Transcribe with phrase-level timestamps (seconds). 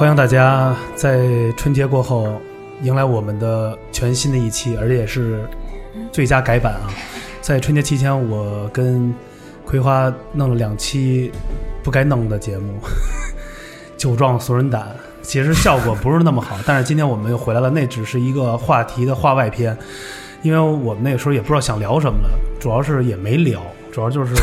[0.00, 1.28] 嗯、欢迎大家在
[1.58, 2.40] 春节过后
[2.80, 5.44] 迎来我们的全新的一期，而且也是
[6.10, 6.88] 最佳改版啊！
[7.42, 9.14] 在春节期间，我跟
[9.66, 11.30] 葵花弄了两期
[11.82, 12.72] 不该弄的节目，
[13.98, 14.88] 酒壮怂人胆，
[15.20, 16.56] 其实效果不是那么好。
[16.64, 19.76] 但是今天我们又回来了，那只是一个话题的话外篇，
[20.40, 23.60] 因为我们那个时候也不知道想聊什么了，主要是也没聊。
[23.92, 24.34] 主要就是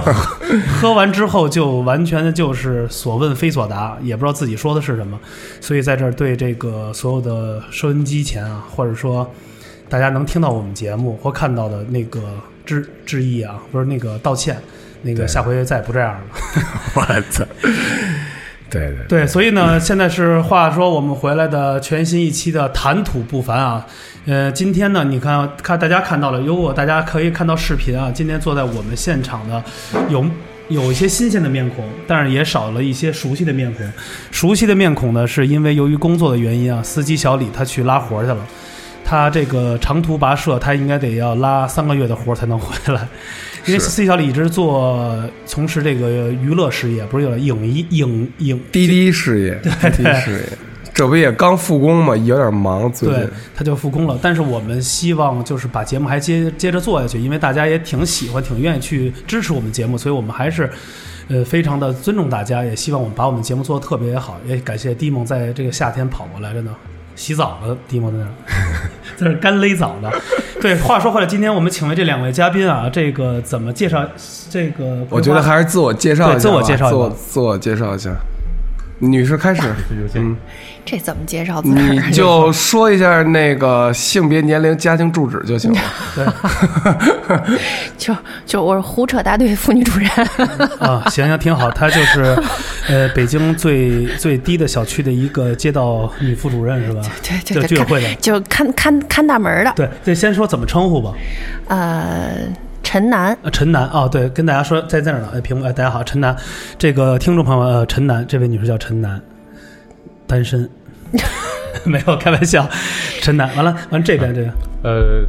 [0.80, 5.18] 喝完之后就完全的就是所问非所答，也不知道自己说的是什么，
[5.60, 9.30] 所以在这儿对这个所有的收音机前啊，或者说
[9.88, 12.20] 大家能听到我们节目或看到的那个
[12.64, 14.58] 致致意啊，不是那个道歉，
[15.02, 16.20] 那个下回再也不这样了。
[16.94, 17.44] 我操！
[18.70, 23.86] 对对，所以呢，现在是话说我们回来的全新一期的谈吐不凡啊。
[24.26, 29.62] 呃，今天呢，你看看大家看到了，如果大家可以看到视频啊，今天坐在我们现场的
[30.10, 30.22] 有
[30.68, 33.90] 有一些新鲜的面孔，但是也少了一些熟悉的面孔。
[34.30, 38.36] 熟悉的面孔呢，是因为由于工作的原因啊，司机小李他去拉活去了。
[39.02, 43.08] 他这个长途跋涉，他应该得要拉三个月的活才能回来，
[43.66, 50.58] 因为 C 小李一直做从事这个娱乐事业，不是有点影一影影滴滴事业，滴滴事业，
[50.94, 52.16] 这不也刚复工嘛？
[52.16, 54.18] 有点忙，最对。，他就复工了。
[54.20, 60.70] 但是我们希望就是把节目还接接着做下去，因为大家也挺喜欢、挺愿意去支持我们节目，所以我们还是
[61.28, 64.40] 呃非常的尊重大家，也希望我们把我们节目做的特别好。
[64.46, 66.72] 也感谢迪蒙在这个夏天跑过来，真的
[67.14, 68.32] 洗澡的，迪蒙在那儿，
[69.16, 70.10] 在那儿干勒澡呢。
[70.62, 74.04] 对，话说回来，今天我们请来这两位嘉宾啊，这个怎么介绍？
[74.50, 78.10] 这个我觉得还是自我介绍一下自我介绍一下自我自我介绍一下。
[78.98, 79.62] 女士开始，
[80.14, 80.36] 嗯，
[80.84, 82.10] 这怎么介绍自个儿你啊？
[82.10, 85.80] 就说一下那个性别、年龄、家庭住址就行了。
[86.14, 86.26] 对
[87.96, 90.08] 就就我是胡扯大队妇女主任，
[90.80, 91.70] 啊，行行挺好。
[91.70, 92.36] 她就是
[92.88, 97.02] 呃北京最最低的小区的一个街道女副主任是吧？
[97.22, 98.14] 对就居委会的。
[98.16, 99.72] 就看看看大门的。
[99.76, 101.12] 对，这先说怎么称呼吧。
[101.68, 102.30] 呃，
[102.90, 105.28] 陈楠，呃，陈楠啊、对，跟大家说在这儿呢。
[105.34, 106.34] 哎，屏幕，哎，大家好，陈楠，
[106.78, 109.20] 这个听众朋友，呃，陈楠，这位女士叫陈楠，
[110.26, 110.66] 单身，
[111.84, 112.66] 没有开玩笑，
[113.20, 113.54] 陈楠。
[113.56, 114.50] 完了，完了这边这个，
[114.88, 115.22] 呃，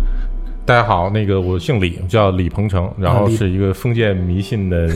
[0.65, 4.87] 大家好，那个我姓李，叫李鹏程，然后是一个封建迷信的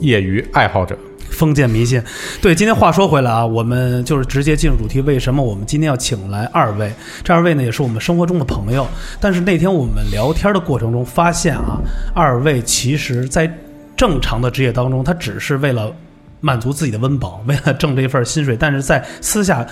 [0.00, 0.98] 业余爱好者。
[1.40, 2.02] 封建迷信。
[2.42, 5.00] 对，今天话说回来啊，我们就是直接进入主题。
[5.00, 6.92] 为什么我们今天要请来二位？
[7.24, 8.86] 这二位呢，也是我们生活中的朋友。
[9.18, 11.80] 但是那天我们聊天的过程中发现啊，
[12.14, 13.50] 二位其实在
[13.96, 15.90] 正常的职业当中，他只是为了
[16.40, 19.66] 满足自己的温饱，为了挣这份薪水，但是在私下。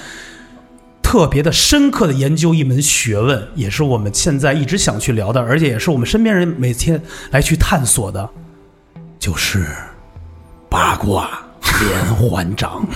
[1.00, 7.00] 特别的深刻的研究一门学问，也是我们现在一直想去聊的，而且也是我们身边人每天
[7.30, 8.28] 来去探索的，
[9.18, 9.64] 就是
[10.68, 11.30] 八卦
[11.80, 12.86] 连环掌。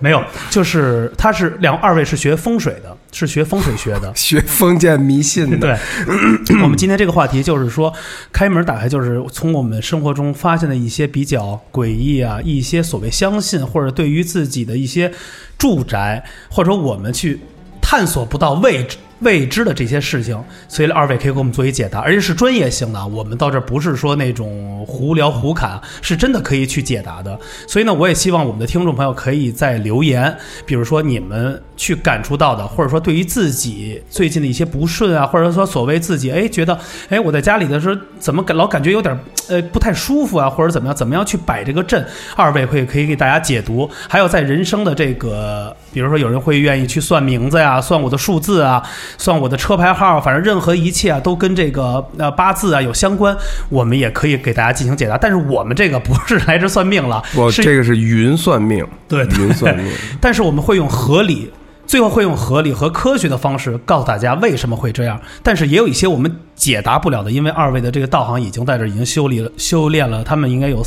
[0.00, 4.10] 没有，就是他是两二位是学风水的，是学风水学的。
[4.14, 5.76] 学封建迷信的，对，
[6.62, 7.92] 我们今天这个话题就是说，
[8.30, 15.12] 开门打开就是从我们生活中发现的一些比较诡异啊，一些所谓相信或者对于自己的一些
[15.58, 17.40] 住宅，或者说我们去
[17.82, 23.06] 探索不到未知未知的这些事情，所以二位可以给我们做一解答，而且是专业性的。
[23.06, 27.38] 我们到这儿不是说那种胡聊胡侃，是真的可以去解答的。
[27.66, 30.34] 所以呢，我也希望我们的听众朋友可以在留言，
[30.64, 39.18] 比如说你们去感触到的，或者说对于自己最近的一些不顺啊，或者说所谓自己哎觉得哎我在家里的时候怎么感老感觉有点
[39.48, 42.06] 呃不太舒服啊，或者怎么样，怎么样去摆这个阵，
[42.36, 43.88] 二位会可以给大家解读。
[44.08, 48.82] 还有在人生的这个，比如说有人会愿意去算名字呀，算我的数字啊，
[49.16, 53.36] 算我的车牌号，反正任何一切啊都跟这个呃八字啊有相关，
[53.68, 55.16] 我们也可以给大家进行解答。
[55.16, 59.90] 但是我们这个不是来这算命了，是我这个是云算命，对对云算命。
[60.20, 61.50] 但是我们会用合理，
[61.86, 65.20] 最后会用合理和科学的方式告诉大家为什么会这样。
[65.42, 70.82] 但是也有一些我们解答不了的，因为二位的这个道行已经在这儿已经修理了修炼了，他们应该有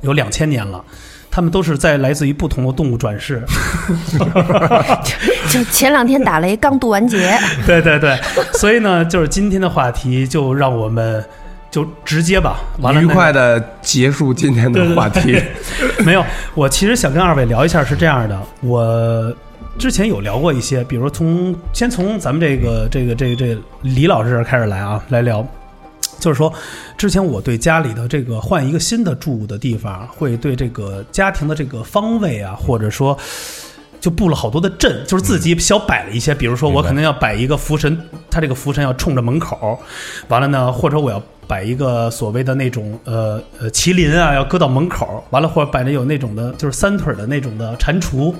[0.00, 0.82] 有两千年了。
[1.30, 3.42] 他们都是在来自于不同的动物转世，
[5.50, 8.18] 就前两天打雷刚渡完劫， 对对对，
[8.54, 11.24] 所以呢，就是今天的话题，就让我们
[11.70, 15.40] 就直接吧，完了、愉快的结束今天的话题。
[16.04, 19.32] 没有，我其实想跟二位聊一下，是这样的，我
[19.78, 25.46] 之前有聊过一些，比如从先从咱们这个这个这个这个李老师这儿开始来啊，来聊。
[26.18, 26.52] 就是说，
[26.96, 33.16] 之前我对家里的这个换一个新的住的地方，会对这个家庭的这个方位啊，或者说
[34.00, 37.98] 就布了好多的阵，就是自己小摆了一些，比如说我可能要摆一个福神，
[38.30, 39.78] 他这个福神要冲着门口，
[40.28, 48.34] 完了呢，或者我要摆一个所谓的那种呃呃麒麟啊，要搁到门口，完了或者摆着有那种的，就是三腿的那种的蟾蜍，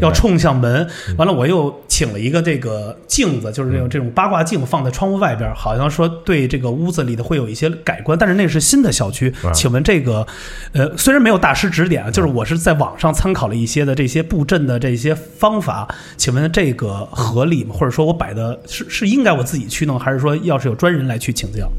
[0.00, 0.88] 要冲向门。
[1.18, 8.18] 完了，我又请了一个这个镜子，就是这种这种八卦镜放在窗户外边，好像说对这个屋子里的会有一些改观。
[8.18, 10.26] 但是那是新的小区，啊请问这个
[10.72, 15.86] 呃虽然没有大师指点啊，就是我是在网上参考了一些的这些布阵的这些方法，
[16.16, 17.74] 请问这个合理吗？
[17.78, 21.70] 或者说我摆的是是应该我自己去弄，还是说要是有专人来去请教？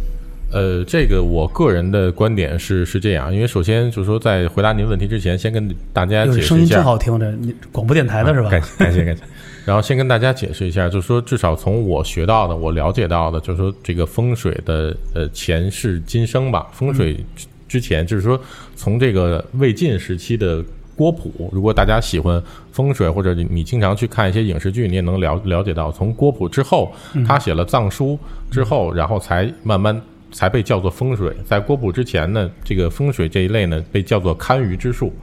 [0.56, 6.82] 呃，这个我个人的观点是是这样，因为首先就是说，在回答您问题之前，先跟大家解释一下声音真。
[6.82, 8.50] 好听，这你广播电台的是吧？
[8.50, 9.22] 感谢感谢感谢。
[9.66, 16.68] 然后先跟大家解释一下，就是说，至少从我学到的、我了解到的，就是说这个风水的呃前世今生吧。
[16.72, 18.40] 风水之之前，就是说
[18.78, 20.64] 从这个魏晋时期的
[20.96, 22.42] 郭璞，如果大家喜欢
[22.72, 26.94] 风水，或者你你经常去看一些影视剧，你也能了了解到，从郭璞之后，
[27.28, 28.18] 他写了藏书
[28.50, 30.02] 之后，然后才慢慢。
[30.36, 35.14] 才被叫做风水，在郭璞之前呢，这个风水这一类呢，被叫做堪舆之术。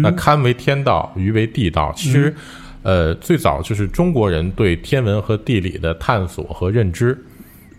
[0.00, 1.92] 那堪为天道，舆为地道。
[1.96, 2.32] 其实，
[2.84, 7.18] 呃，最早就是中国人对天文和地理的探索和认知。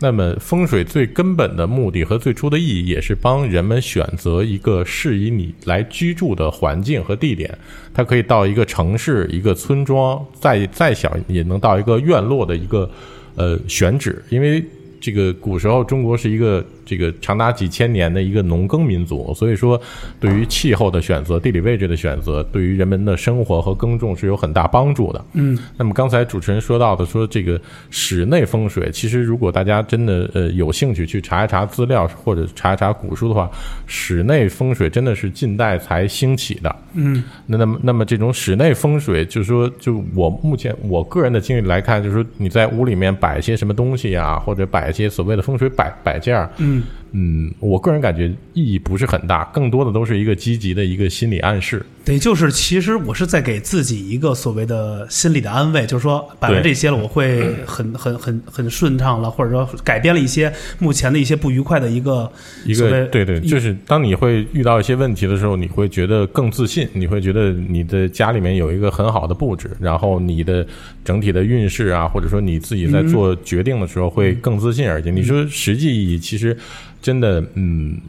[0.01, 7.57] 那么，风水最根本的目的和最初的意义，也是帮人们选择一个适宜你来居住的环境和地点。
[7.94, 12.91] 它可以到一个城市、一个村庄，再再小也能到一个院落的一个
[13.35, 14.61] 呃选址，因为。
[15.03, 19.80] 这个古时候，中国是一个这个长达几千年的一个农耕民族，所以说
[20.19, 25.25] 对于气候的选择、地理位置的选择，对于人们的生活和耕种是有很大帮助的。
[25.33, 33.50] 嗯，那么刚才主持人说到的，说这个室内风水，其实如果大家真的呃有兴趣去查一查资料或者查一查古书的话，
[33.88, 36.75] 室内风水真的是近代才兴起的。
[36.94, 47.00] 嗯，那那么那么这种室内风水，就是说，就我目前我个人的经历来看，就是说你在屋里面摆一些什么东西啊，或者摆一些所谓的风水摆摆件儿，嗯 Mm.
[47.13, 51.85] 嗯，我个人感觉意义不是很大，更多的都是一个积极的一个心理暗示。
[52.03, 62.31] 对，就是其实我是在给自己一个所谓的心理的安慰，就是说摆完这些了，我会很很很很顺畅了，或者说改变了一些目前的一些不愉快的一个
[62.65, 70.65] 一个对对，就是当你会遇到一些问题的时候，你会觉得更自信，你会觉得你的家里面有一个很好的布置，然后你的
[71.05, 76.57] 整体的运势啊，或者说你自己在做决定的时候会更自信而且你说实际意义，其实
[77.01, 78.00] 真的嗯。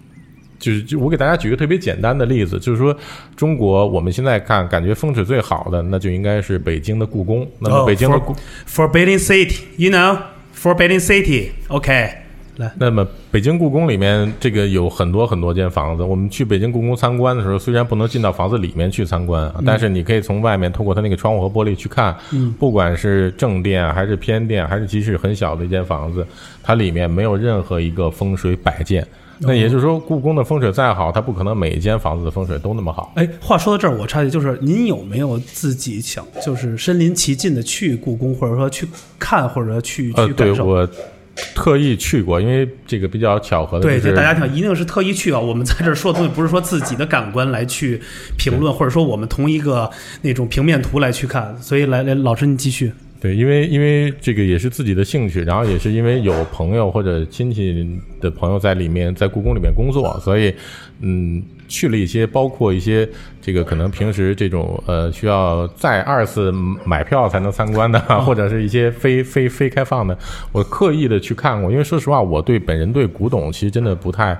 [0.59, 2.97] 就是，就我给大家举个特别简单的例子，就是说，
[3.35, 7.45] 中国我们现在看，感觉风水最好的，那就应该是北京的故宫。
[7.59, 8.37] 那么哦北京的 for- 故
[8.69, 12.11] ，Forbidden City，you know，Forbidden City，OK，、
[12.57, 26.27] 来，那么北京故宫里面这个有很多很多间房子，我们去北京故宫参观的时候，虽然不能进到房子里面去参观，但是你可以从外面透过它那个窗户和玻璃去看，嗯不管是正殿还是偏殿，还是即使很小的一间房子，
[26.63, 29.07] 它里面没有任何一个风水摆件。
[29.45, 33.13] 那也就是说，故宫的风水再好，它不可能每一间房子的风水都那么好。
[33.17, 38.87] 哎，话说到这儿，我插一句，就是您有没有自己想，就是身临其境的去故宫，或者说去
[39.19, 40.65] 看，或者说去呃，去感受？
[40.65, 40.89] 对我
[41.55, 45.39] 特意去过，因为这个比较巧合的、对，就是，这大家听，一定是特意去啊！
[45.39, 48.01] 我们在这儿说的东西，不是说自己的感官来去
[48.37, 49.91] 评论，或者说我们同一个
[50.23, 51.57] 那种平面图来去看。
[51.61, 52.93] 所以来，来，老师你继续。
[53.21, 57.89] 对，因为因为这个也是自己的兴趣，然后也是因为有朋友或者亲戚
[58.21, 60.53] 的朋友在里面，在故宫里面工作，所以
[61.01, 61.41] 嗯，
[61.73, 63.09] 去了一些，包括一些
[63.41, 66.53] 这个可能平时这种呃需要再二次
[66.85, 70.17] 买票才能参观的，或者是一些非非非开放的，
[70.53, 74.39] 我刻意的去看过，因为说实话，我对本人对古董其实真的不太。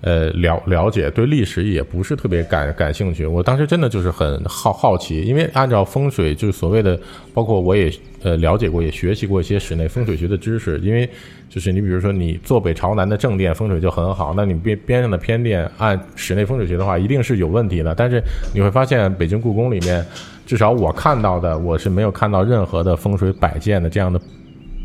[0.00, 3.26] 呃，了了解对历史也不是特别感感兴趣。
[3.26, 6.98] 我当时真的就是很好好奇，因为按照风水就是所谓的，
[7.34, 10.78] 包括我也呃了解过，也学习过一些室内风水学的知识。
[10.78, 11.08] 因为
[11.48, 17.92] 就是你比如说你坐北朝南的正殿风水就很好，那你边边上的偏殿按室内风水学的话，一定是有问题的。
[17.94, 18.22] 但是
[18.54, 20.06] 你会发现，北京故宫里面，
[20.46, 24.20] 至少我看到的，我是没有看到任何的风水摆件的这样的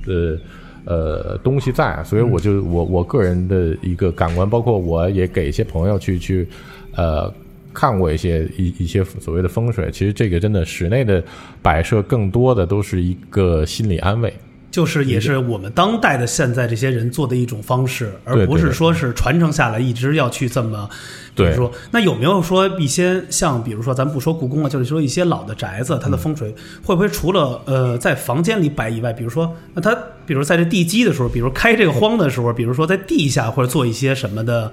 [0.07, 0.37] 呃。
[0.85, 6.47] 呃，东西在，所以我就我我个人的一个感官，包括我也给一些朋友去去，
[6.95, 7.33] 呃，
[7.73, 11.23] 看过一些一一些所谓的风水，其实这个真的室内的
[11.61, 14.33] 摆设更多的都是一个心理安慰。
[14.73, 20.89] 就是也是我们当代的现在这些人做的一种方式，而不是说是传承下来一直要去这么。
[21.35, 34.71] 比如对说，那有没有说一些像，比如说，咱不说故宫了，就是说一些老的宅子，它的风水会不会除了呃在房间里摆以外，比如说，那它比如在这地基的时候，比如开这个荒的时候，比如说在地下或者做一些什么的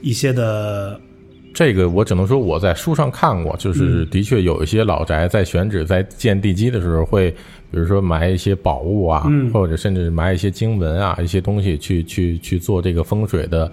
[0.00, 0.98] 一些的
[1.54, 7.34] 这个我只能说我在书上看过，就是的确有一些老宅在选址、在建地基的时候会，
[7.70, 13.70] 比如说埋一些宝物啊，或者甚至埋一些经文啊一些东西去去去做这个风水的。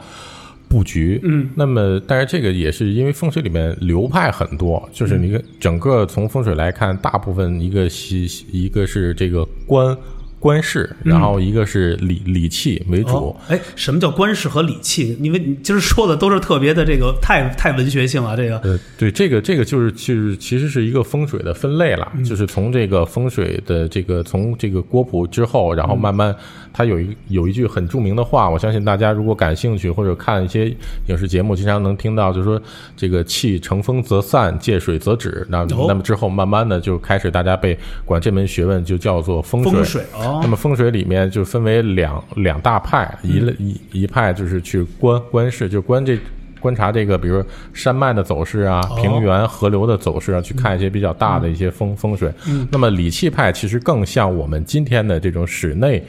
[0.69, 9.95] 布局，嗯，那么但是这个也是因为风水里面流派很多，就是你整个从风水来看，大部分一个西一个是这个官。
[10.43, 13.33] 官式，然后一个是礼礼器为主。
[13.47, 15.17] 哎，什么叫官式和礼器？
[15.21, 18.35] 因为你今儿说的都是特别的这个太太文学性了。
[18.35, 26.35] 这个，呃，对，这个这个就是就是其实是一个风水的分类了，就是从这个风水的这个从这个郭璞之后，然后慢慢，
[26.73, 30.67] 他有一有一句很著名的话，我相信大家如果感兴趣或者看一些
[31.07, 32.59] 影视节目，经常能听到，就是说
[32.97, 35.45] 这个气乘风则散，借水则止。
[35.49, 39.71] 那那么之后慢慢的就开始大家被管这门学问就叫做风水。
[39.71, 40.39] 风水哦。
[40.41, 46.17] 那么风水里面就分为两两大派，一一一派就是去观观世，就观这
[46.63, 47.43] 观察这个，比如
[47.73, 52.31] 山脉的走势啊，平原河流的走势啊，去看一些比较大的一些风风水。
[52.71, 56.01] 那么理气派其实更像我们今天的这种室内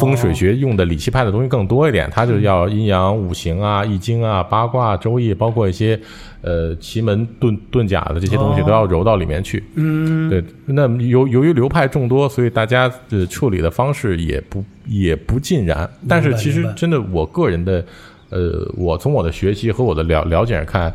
[0.00, 6.00] 风水学用的理气派的东西更多一点，它就要阴阳五行啊、易经啊、八卦、周易，包括一些。
[6.44, 9.62] 呃，奇门遁遁甲的这些东西都要揉到里面去。
[9.76, 10.42] 嗯，对。
[10.66, 15.88] 那由由于流派众多，所以大家的处理的方式也不也不尽然。
[16.08, 17.84] 但是其实真的，我个人的，
[18.32, 20.92] 呃，我从我的学习和我的了了解看。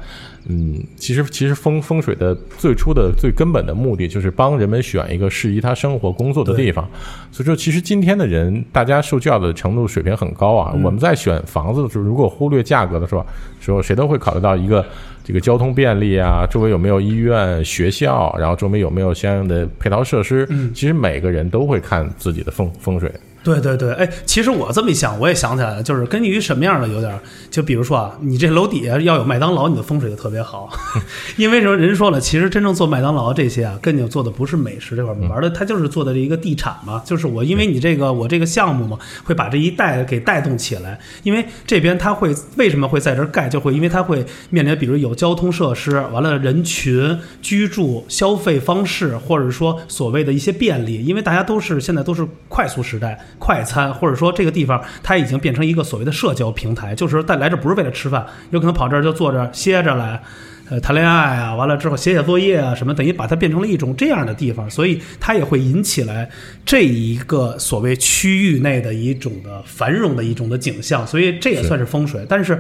[0.50, 6.88] 嗯，其实其实风风水的最初的最根本的目的就是帮人们选一个适宜他生活工作的地方。
[7.34, 10.72] 所以说，其实今天的人，大家受教的程度水平很高啊。
[10.86, 13.26] 我们在选房子的时候，如果忽略价格的时候，
[13.60, 14.86] 时候谁都会考虑到一个
[15.22, 20.48] 这个交通便利啊，周围有没有医院、学校，然后周围有没有相应的配套设施。
[20.74, 23.12] 其实每个人都会看自己的风风水。
[23.48, 27.18] 对对对，哎，其实我这么一想，我也想起来了，就是根据于什么样的有点，
[27.50, 30.70] 就比如说啊，你这楼底下要有麦当劳，你的风水就特别好，
[31.38, 31.78] 因为什么？
[31.78, 53.18] 人说了，其实真正做麦当劳这些啊，跟你做的不是美食这块玩的，他就是做的这一个地产嘛，就是我因为你这个我这个项目嘛，会把这一带给带动起来，因为这边他会为什么会在这儿盖，就会因为他会面临比如有交通设施，完了人群居住消费方式，或者说所谓的一些便利，因为大家都是现在都是快速时代。
[53.40, 60.22] 快餐，或者说这个地方它已经变成一个所谓的社交平台，就是带来这不是为了吃饭，有可能跑这儿就坐着歇着来，
[60.70, 66.30] 呃，谈恋爱啊，完了之后写写作业啊什么，等于把它变成了一种这样的地方，所以它也会引起来
[66.66, 72.26] 这一个所谓区域内的一种的繁荣的一种的景象，所以这也算是风水。
[72.28, 72.60] 但是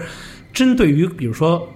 [0.53, 1.67] 针对于比如说。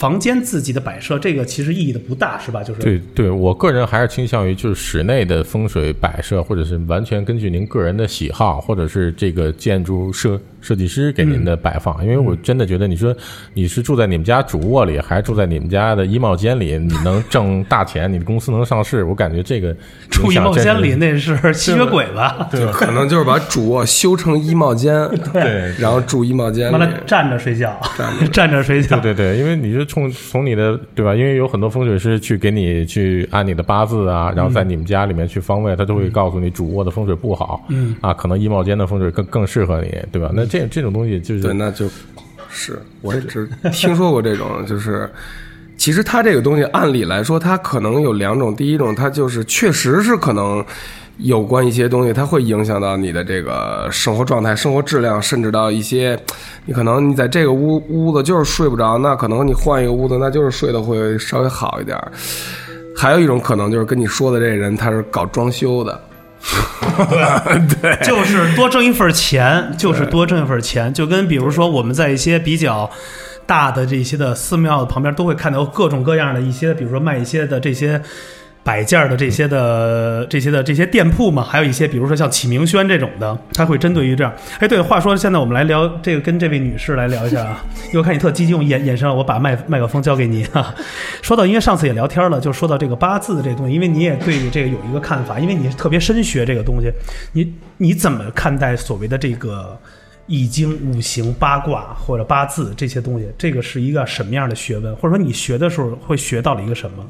[0.00, 2.62] 房间自己的摆设，这个其实意义的不大，是吧？
[2.64, 10.40] 就是对对，我个人还是倾向于就是室内的风水摆设，或者是完全根据您个人的喜好，或者是这个建筑设。
[10.60, 13.14] 设计师给您的摆放，因为我真的觉得，你说
[13.54, 19.74] 你是住在你们家主卧里，还是住在你们家的衣帽间里， 你能挣大钱，你的公司能上市，我感觉这个
[20.10, 22.48] 住衣帽间里那是吸血鬼吧？
[22.50, 27.80] 对，可能就是把主卧修成衣帽间，对，然后住衣帽间，完了站着睡觉，
[28.32, 31.14] 站着睡觉，对对对，因为你是冲从你的对吧？
[31.14, 37.96] 因为有很多风水师去给你去按你的八字啊，然后在你们家里面去方位，他都会告诉你主卧的风水不好，嗯。
[38.00, 40.30] 啊，可能衣帽间的风水更更适合你，对吧？
[40.34, 41.88] 那这这种东西就是对，那就
[42.50, 45.08] 是我也是听说过这种，就是
[45.76, 48.54] 其实它这个东西，按理来说，它可能有两种。
[48.54, 50.62] 第一种，它就是确实是可能
[51.18, 56.18] 有关一些东西，它会影响到你的这个生活状态、生活质量，甚至到一些
[56.66, 61.96] 你可能你在这个屋屋子就是睡不着，那可能你换一个屋子，那就是睡得会稍微好一点。
[62.96, 65.98] 还有一种可能就是跟你说的这人，他是搞装修的。
[67.80, 72.90] 对， 就是多挣一份钱，就是多挣一份钱，就跟比如说我们在一些比较
[73.46, 78.00] 大的这些的寺庙旁边，都会看到各种各样的一些，比如说卖一些的这些。
[78.62, 84.32] 摆件的这些的这些的这些店铺嘛，还有一些，比如说像启明轩这种的，它会针对于这样。
[84.58, 87.64] 哎，对，话说现在我们来聊这个，跟这位女士来聊一下啊。
[87.88, 90.74] 因为我看你特积极，用眼眼神，我把麦麦克风交给你啊。
[91.22, 96.92] 说到，因为上次也聊天了，就说到这个八字这东西，因为你也对这个有一个看法，因为你特别深学这个东西，
[97.32, 99.76] 你你怎么看待所谓的这个
[100.26, 103.26] 易经、五行、八卦或者八字这些东西？
[103.38, 104.94] 这个是一个什么样的学问？
[104.96, 107.04] 或者说你学的时候会学到了一个什么？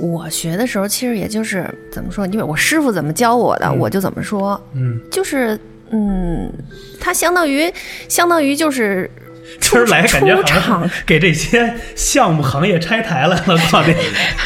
[0.00, 4.60] 我学的时候，其实也就是怎么说，因为我师傅怎么教我的，我就怎么说。
[4.74, 5.58] 嗯，就是
[5.90, 6.50] 嗯，
[6.98, 7.72] 他相当于
[8.08, 9.10] 相当于就是
[9.60, 13.96] 今儿来感觉好像给这些项目行业拆台来了，过两天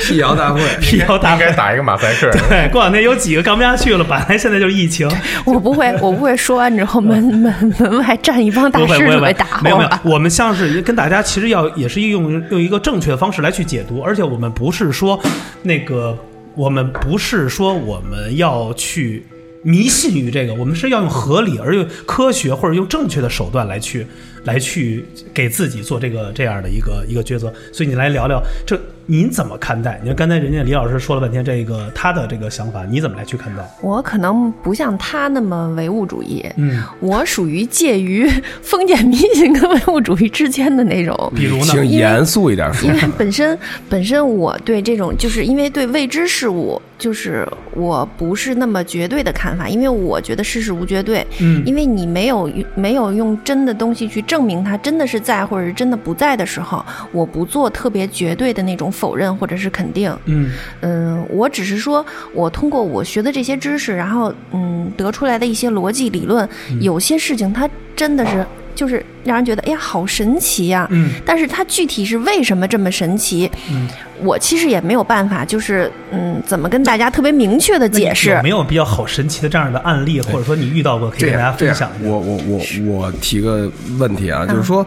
[0.00, 1.44] 辟谣大会， 辟谣大会。
[1.44, 2.30] 应该打一个马赛克。
[2.48, 5.10] 对，过两天有几个干不下去了，本来现在就是疫情，
[5.44, 15.20] 我不会，我不会说完之后门门门外站一帮大师准备打没有没有，我们像是跟大家其实要也是用用一个正确的方式来去解读，而且我们不是说
[15.62, 16.16] 那个，
[16.54, 19.24] 我们不是说我们要去
[19.64, 24.06] 迷信于这个，我们是要用合理而又科学或者用正确的手段来去
[24.44, 27.52] 来去给自己做这个这样的一个一个抉择。
[27.72, 30.00] 所以你来聊聊这您怎么看待？
[30.02, 33.62] 你看刚才人家李老师说了半天这个他的这个想法，你怎么来去看待？
[33.82, 38.28] 我可能不像他那么唯物主义，嗯，我属于介于
[38.62, 41.32] 封建迷信跟唯物主义之间的那种。
[41.34, 41.64] 比如呢？
[41.64, 42.94] 请严肃一点说因。
[42.94, 43.58] 为本身
[43.88, 60.50] 本身我对这种，就是因为对未知事物，就是我不是那么绝对的看法，因为我觉得世事无绝对，嗯因为你没有没有用真的东西去证明它真的是在或者是真的不在的时候，我不做特别绝对的那种否认或者是肯定，嗯。
[60.80, 66.80] 嗯，我只是说，我通过我学的这些知识，然后嗯得出来的一些逻辑理论，嗯。
[66.80, 71.10] 有些事情它真的是就是让人觉得哎呀好神奇呀、嗯。
[71.26, 73.86] 但是它具体是为什么这么神奇，嗯。
[74.22, 78.30] 我其实也没有办法，就是嗯怎么跟大家特别明确的解释。
[78.30, 78.48] 有没。
[78.48, 82.08] 有比较好神奇的这样的案例，或者说你遇到过，可以这跟大家分享一，下？
[82.08, 84.64] 我我我我提个问题啊，就是嗯。
[84.64, 84.86] 说，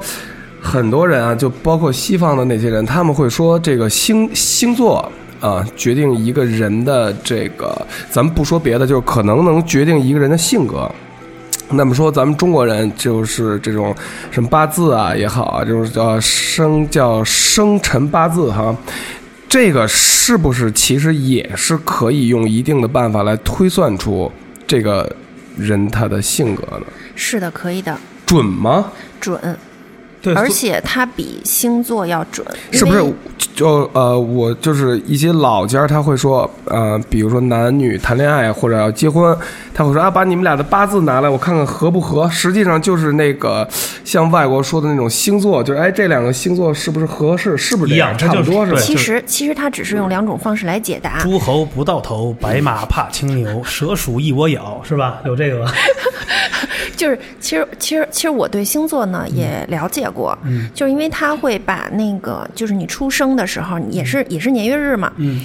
[0.61, 5.11] 很多人啊，就包括西方的那些人，他们会说这个星星座。
[5.39, 10.91] 啊，决定一个人的这个，咱们不说别的，就是可能能决定一个人的性格。
[11.69, 13.95] 那么说，咱们中国人就是这种
[14.31, 18.75] 什么八字啊也好啊，就是叫生叫生辰八字哈，
[19.47, 24.31] 这个是不是其实也是可以用一定的办法来推算出
[24.65, 25.07] 这个
[25.55, 26.87] 人他的性格呢？
[27.13, 27.95] 是的，可以的，
[28.25, 28.91] 准吗？
[29.21, 29.51] 准，对，
[30.35, 33.03] 而且它比星座要准，是不是？
[33.55, 39.35] 就呃，我就是一些老家他会说，呃，比如说男女谈恋爱或者要结婚，
[39.73, 42.29] 他会说啊，把你们俩的八字拿来，我看看合不合。
[42.29, 43.67] 实际上就是那个
[44.05, 47.57] 像外国说的那种星座，就是哎，这两个星座是不是合适？
[47.57, 48.15] 是不是这样？
[48.15, 48.79] 差不多是吧？
[48.79, 51.17] 其实其实他只是用两种方式来解答。
[51.17, 55.19] 诸侯不到头，白马怕青牛，蛇鼠一窝咬，是吧？
[55.25, 55.71] 有这个吧？
[56.95, 60.69] 就是其实其实其实我对星座呢也了解过，嗯。
[60.73, 65.41] 就是因为他会把那个就是你出生的时候也是也是年月日嘛，嗯，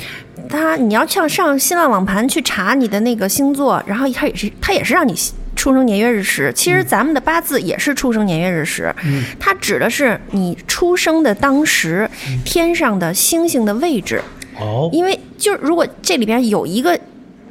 [0.48, 5.14] 他你要像上新浪网盘去查你的那个星座，然后他也是他也是让你
[5.56, 6.52] 出生年月日时。
[6.54, 9.22] 其实咱们的八字也是出生年月日时，嗯。
[9.38, 12.08] 它指的是你出生的当时
[12.44, 14.20] 天上的星星的位置。
[14.60, 16.98] 哦，因为就是如果这里边有一个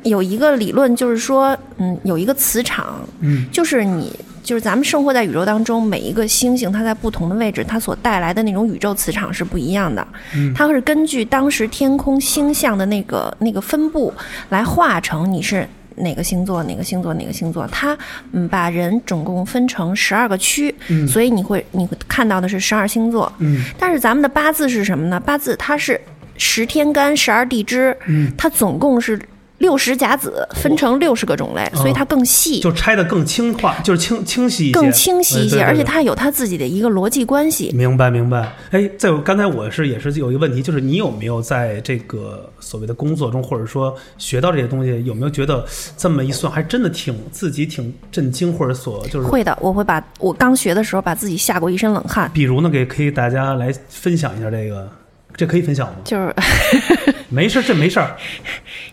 [0.04, 4.12] 有一个理论，就是说，嗯，有一个磁场，嗯，就是你
[4.44, 10.06] 就是咱们生活在宇宙当中，每一个星星它在不同的位置，它所带来的那种宇宙磁场是不一样的。
[10.36, 14.14] 嗯它是根据当时天空星象的那个那个分布
[14.50, 15.68] 来化成你是。
[15.98, 16.64] 哪个星座？
[16.64, 17.14] 哪个星座？
[17.16, 17.68] 哪个星座？
[17.68, 17.96] 它
[18.32, 23.32] 嗯，把人总共分成十二个区，嗯所以你会你会看到的是十二星座。
[23.40, 25.20] 嗯但是咱们的八字是什么呢？
[25.20, 26.00] 八字它是
[26.38, 29.20] 十天干、十二地支，嗯，它总共是
[29.62, 32.60] 六十甲子，分成六十个种类，所以它更细。
[32.60, 37.72] 就拆的更轻化，就是清清晰一些，更清晰一些，而且它有它自己的一个逻辑关系。
[37.74, 38.52] 明白明白。
[38.72, 45.64] 哎，在我刚才我是也是有一个问题，就是你有没有在这个所谓的工作中，或者说学到这些东西，有没有觉得
[45.96, 54.90] 这么一算，还真的挺自己挺震惊，或者所就是会的，我会把我刚学的时候把自己吓过一身冷汗，比如呢，给可以大家来分享一下这个，
[55.36, 55.94] 这可以分享吗？
[56.04, 56.34] 就是
[57.30, 58.18] 没事，这没事儿，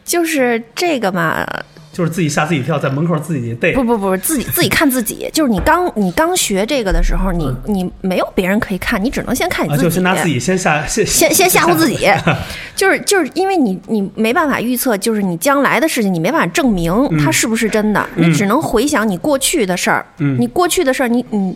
[0.08, 1.46] 就是这个嘛，
[1.92, 3.84] 就是自己吓自己一跳，在门口自己逮不。
[3.84, 12.08] 不不，自己自己看自己， 就是你刚你刚学这个的时候，你你没有别人可以看，你只能先看你自己，就先拿自己先吓先先先吓唬自己，
[12.74, 20.06] 就是就是因为你你没办法预测，就是你将来的事情，你没办法证明它是不是真的，你只能回想你过去的事儿。
[20.18, 20.36] 嗯。
[20.40, 21.54] 你过去的事儿，你你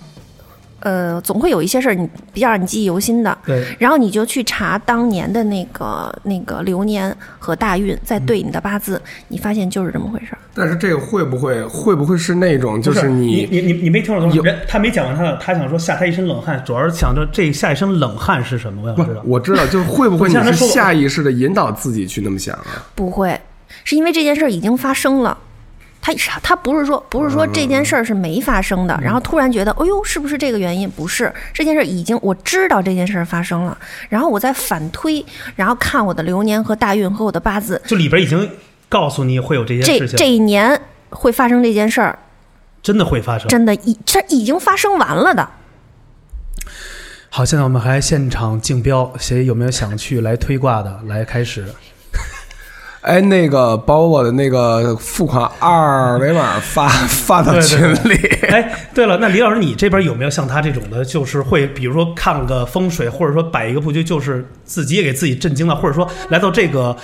[0.83, 3.37] 呃，总会有一些事儿你比较让你记忆犹新的。
[3.47, 10.39] 对，然后你就去查当年的那个那个流年和大运，再对你的八字，你发现就是这么回事儿。
[10.55, 19.23] 但是这个会不会会不会是那种就是你你你你没听我说有人，他没讲完他的，他想说吓他一身冷汗，主要是想着这下一身冷汗是什么，我想知道。
[19.25, 22.85] 我知道，就是会不会你是下意识的引导自己去那么想啊？
[22.95, 23.41] 不会，
[23.85, 25.39] 是因为这件事儿已经发生了。
[26.03, 26.13] 他
[26.43, 30.91] 他不是说不是说这件事儿是没发生的，然后突然觉得，哎呦，是不是这个原因？
[30.91, 38.51] 不是，这件事儿已经我知道这件事儿发生了，然后我再反推，然后看我的流年和大运和我的八字，就里边已经
[38.89, 40.79] 告诉你会有这些这事情，这一年
[41.11, 42.19] 会发生这件事儿，
[42.83, 43.47] 真的会发生。
[43.47, 45.49] 真的已这已经发生完了的。
[47.31, 51.01] 好，现在我们还现场竞标，谁有没有想去来推卦的？
[51.07, 51.65] 来开始。
[53.03, 58.15] 哎，那个把我的那个付款二维码发发到群里。
[58.49, 66.97] 哎，对了，那李老师，你这边有没有像他这种的，就是会比如说看个风水，或者说摆一个布局，就是自己也给自己震惊了，或者说来到这个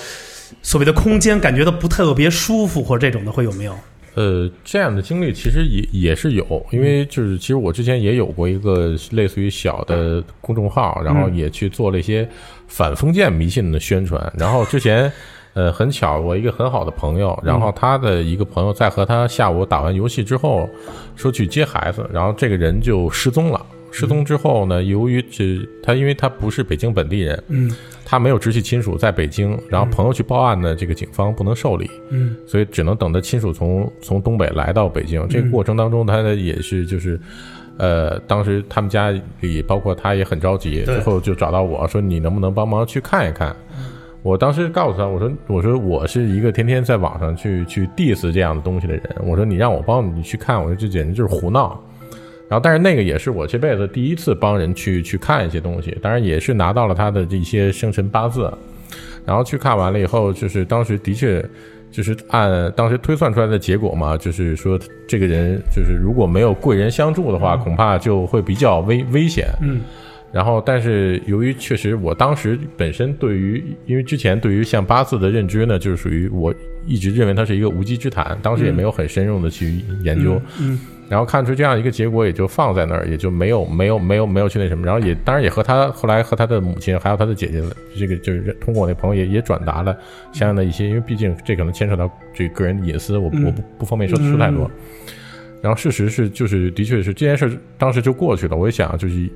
[0.62, 3.74] 所谓的空间，感觉到不特别舒服，或者这种的会有没有？
[4.14, 12.28] 呃，这样的经历其实也也是有，因为就是其实我之前也有过一个类似于小的公众号，然后也去做了一些
[12.68, 14.32] 反封建迷信的宣传。
[14.36, 15.12] 然后之前，
[15.58, 20.70] 呃，很巧，我一个很好的朋友，然后他的一个朋友在和他下午打完游戏之后，
[21.16, 23.60] 说去接孩子，然后这个人就失踪了。
[23.90, 27.68] 失踪之后呢，由于这他因为他不是北京本地人，嗯
[28.04, 35.26] 他没有直系亲属在北京，然后朋友去报案呢，这个警方不能受理，嗯所以只能等他亲属从从东北来到北京。
[35.28, 37.18] 这个过程当中，他呢也是就是，
[37.78, 43.56] 呃，当时他们家里包括他也很着急，最后就找到我说你能不能帮忙去看一看。
[44.22, 51.80] 我当时告诉他，我说我说我是一个天天在网上去去 diss 这样的东西的人，我说你让我帮你去看，我说这简直就是胡闹。
[52.48, 58.50] 然后，但是那个也是我这辈子第一次帮人去去看一些东西，当然也是拿到了他的这些生辰八字，
[59.24, 61.44] 然后去看完了以后，就是当时的确
[61.90, 69.48] 就是按当时推算出来的结果嘛，就是说这个人就是如果没有贵人相助的话，恐怕就会比较危危险。
[69.60, 69.80] 嗯
[70.32, 76.54] 然后，但是由于确实我当时本身对于，因为之前对于像八字的认知呢，就是属于我
[76.86, 80.40] 一直认为它是一个无稽之谈，当时也没有很深入的去研究。
[80.60, 84.84] 嗯然后看出这样一个结果，也就放在那儿，也就没有没有没有没有去那什么。
[84.84, 87.62] 然后也当然也和他后来和他的母亲还有他的姐姐，
[87.98, 89.96] 这个就是通过我那朋友也也转达了
[90.34, 94.70] 相应的一些，因为毕竟这可能牵扯到这个个人隐私，我嗯我不不方便说说太多。
[95.62, 98.54] 然后事实是，就是的确是这件事当时就过去了。
[98.54, 99.30] 我也想就是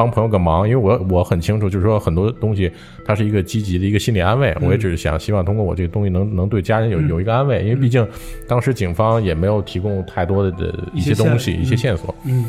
[0.00, 2.72] 帮朋友个忙，因为我我很清楚，就是说很多东西
[3.04, 4.56] 它是一个积极的一个心理安慰。
[4.62, 8.08] 我也只是想希望通过我这个东西能能对家人有有一个安慰，因为毕竟
[8.48, 12.14] 当时警方也没有提供太多的的一些东西、一些线索。
[12.24, 12.46] 嗯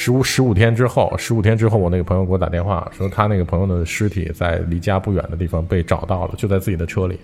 [0.00, 7.18] 十五十五天之后，十五天之后，我那个朋友给我打电话说，他那个朋友的尸体在离家不远的地方被找到了，就在自己的车里。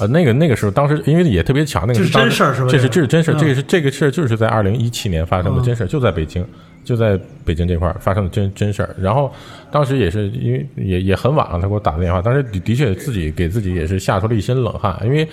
[0.00, 6.42] 呃，那个那个时候，当时因为也特别巧，那个是真事儿是吧这是这是真事儿，嗯这个是这个事儿就是在二零一七年发生的嗯真事儿，就在北京，
[6.90, 8.96] 就在北京这块儿发生的真真事儿。
[9.00, 9.32] 然后
[9.70, 15.28] 当时也是因为也也很晚了，他给我打的电话，当时的的确自己给自己也是吓出了一身冷汗，因为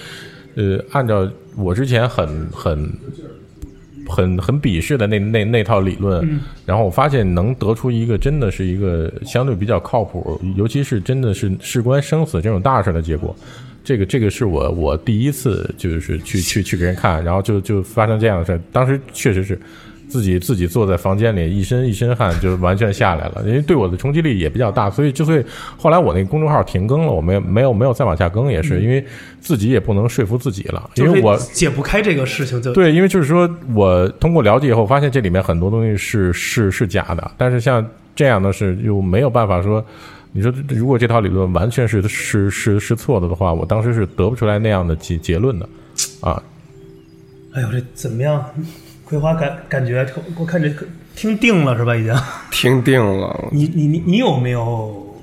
[0.53, 2.87] 呃，按照我之前很很
[4.07, 13.35] 很很鄙视的那那那套理论，然后我发现能得出一个真的是一个相对比较靠谱，尤其是真的是事关生死这种大事的结果。
[13.83, 18.59] 这个这个是我我第一次就是去去去给人看，然后就就发生这样的事儿。
[18.69, 19.57] 当时确实是
[20.07, 23.43] 自己自己坐在房间里，一身一身汗，就完全下来了。
[23.45, 25.43] 因为对我的冲击力也比较大，所以之所以
[25.77, 29.05] 后来我那个公众号停更了，我没有没有没有再往下更，也是因为
[29.41, 39.85] 自己也不能说服自己了，因为我解不开这个事情就，对，因为就是说我通过了解以后，发现这里面很多东西是是是假的，但是像这样的是又没有办法说，
[40.31, 45.67] 你说如果这套理论完全是是是是错的的话，我当时是得不出来那样的结结论的，
[46.21, 46.41] 啊，
[47.51, 48.43] 哎呦，这怎么样？
[49.07, 50.69] 葵花感感觉，我看这
[51.15, 51.95] 听定了是吧？
[51.95, 52.13] 已经。
[52.51, 55.15] 听定了，你你你你有没有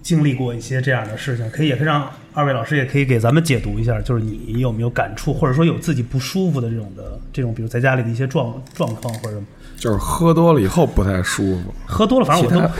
[0.00, 1.50] 经历过一些这样的事情？
[1.50, 9.46] 可以也可以让二位老师也可以给咱们解读一下，就是你有没有感触，或者说有自己不舒服的这种的这种，比如在家里的一些状状况或者什么。
[9.76, 11.74] 就是喝多了以后不太舒服。
[11.84, 12.70] 喝多了，反正我都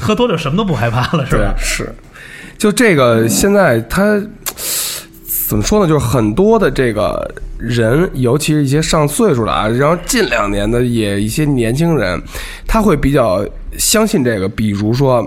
[0.00, 1.54] 喝多了，什么都不害怕了，是吧？
[1.58, 1.94] 是，
[2.56, 4.18] 就这个现在他
[5.48, 5.86] 怎么说呢？
[5.86, 12.20] 就是很多的这个人，尤其是一些上岁数的啊，然后近两年的也一些年轻人，
[12.66, 13.44] 他会比较
[13.78, 15.24] 相信这个，比如说，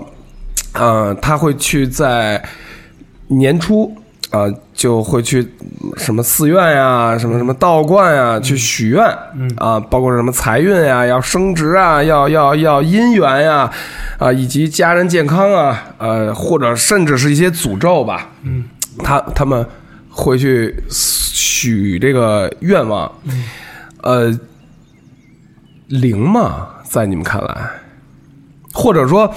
[0.74, 2.42] 呃，他会去在
[3.28, 3.94] 年初。
[4.30, 5.44] 啊、就会去
[5.96, 9.04] 什么寺院呀、什么什么道观呀、去许愿，
[9.56, 13.68] 啊，包括什么财运呀、要升职啊，要要要姻缘呀，
[14.20, 18.66] 啊，以及家人健康啊，呃，或者甚至是一些诅咒吧，嗯，
[19.02, 19.66] 他他们
[20.20, 23.10] 会去许这个愿望，
[24.02, 24.38] 呃，
[25.88, 26.68] 灵吗？
[26.84, 27.70] 在你们看来，
[28.72, 29.32] 或者说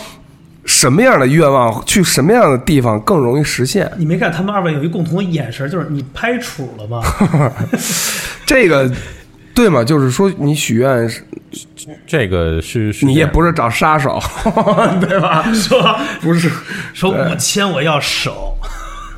[0.66, 3.90] 什么样的愿望去什么样的地方更容易实现？
[3.98, 7.02] 你没看他们二位有一共同的眼神，就是你拍杵了吗？
[8.46, 8.92] 这个
[9.54, 9.84] 对吗？
[9.84, 11.24] 就是说你许愿是，
[12.08, 14.20] 这个是是你也不是找杀手，
[15.00, 15.44] 对吧？
[15.54, 16.52] 说不是，
[16.94, 18.53] 说我牵我要手，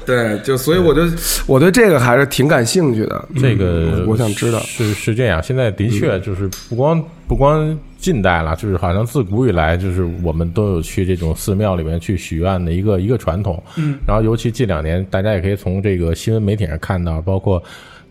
[0.06, 1.02] 对，就所以我就
[1.48, 3.28] 我对这个还是挺感兴趣的。
[3.40, 5.42] 这个嗯我想知道，是是这样。
[5.42, 13.62] 现在的确就是不光不光近代了，就是好像自古以来，就是我们都有去这种寺庙里面去许愿的一个一个传统。
[13.78, 17.62] 嗯，然后尤其近两年，大家也可以从这个新闻媒体上看到，包括。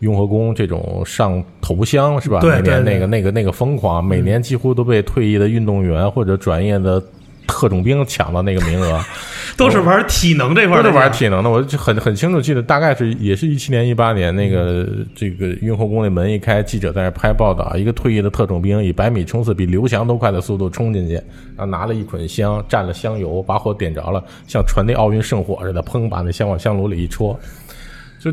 [0.00, 2.40] 雍和宫这种上头香是吧？
[2.40, 7.02] 对每年那个那个那个疯狂，每年几乎都被退役的运动员或者转业的
[7.46, 9.00] 特种兵抢到那个名额。
[9.56, 27.38] 都是玩体能这块儿，都是玩体能的，我就很很清楚记得，大概是也是一七年、一八年那个这个雍和宫那门一开，记者在那拍报道，一个退役的特种兵以百米冲刺比刘翔都快的速度冲进去，然后拿了一捆香，蘸了香油，把火点着了，像传递奥运圣火似的，砰把那香往香炉里一戳。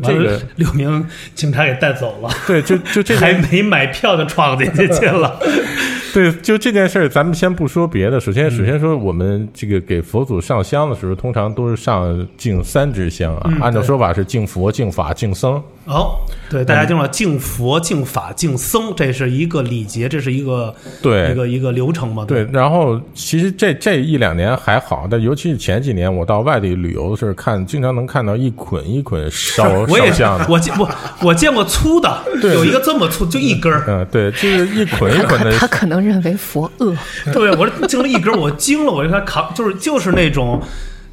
[0.00, 5.38] 这个，六名警察给带走了， 对，就就这 还没买票就闯进去去了。
[6.14, 8.20] 对，就这件事儿，咱们先不说别的。
[8.20, 13.42] 首嗯先，首先说我们这个给佛祖上香的时候，通常都是上敬三支香啊。
[13.46, 15.62] 嗯按照说法是敬佛、敬法、敬僧。
[15.84, 16.16] 哦，
[16.48, 22.24] 对，大家听了敬佛、敬法、敬僧，这是一个礼节，这是一个对一个一个流程嘛？
[22.24, 30.46] 对，然后其实这这一两年还好，但尤其是前几年，我到外地旅游的时候看，经常能看到一捆一捆烧 我也是烧香的。
[30.48, 30.88] 我见我
[31.22, 33.84] 我见过粗的，对有一个这么粗，就一根儿。
[33.88, 36.96] 嗯，对，就是一捆一捆的他可能认为佛恶，
[37.34, 40.62] 对，我这经了一根儿，我惊了，我就他扛，就是就是那种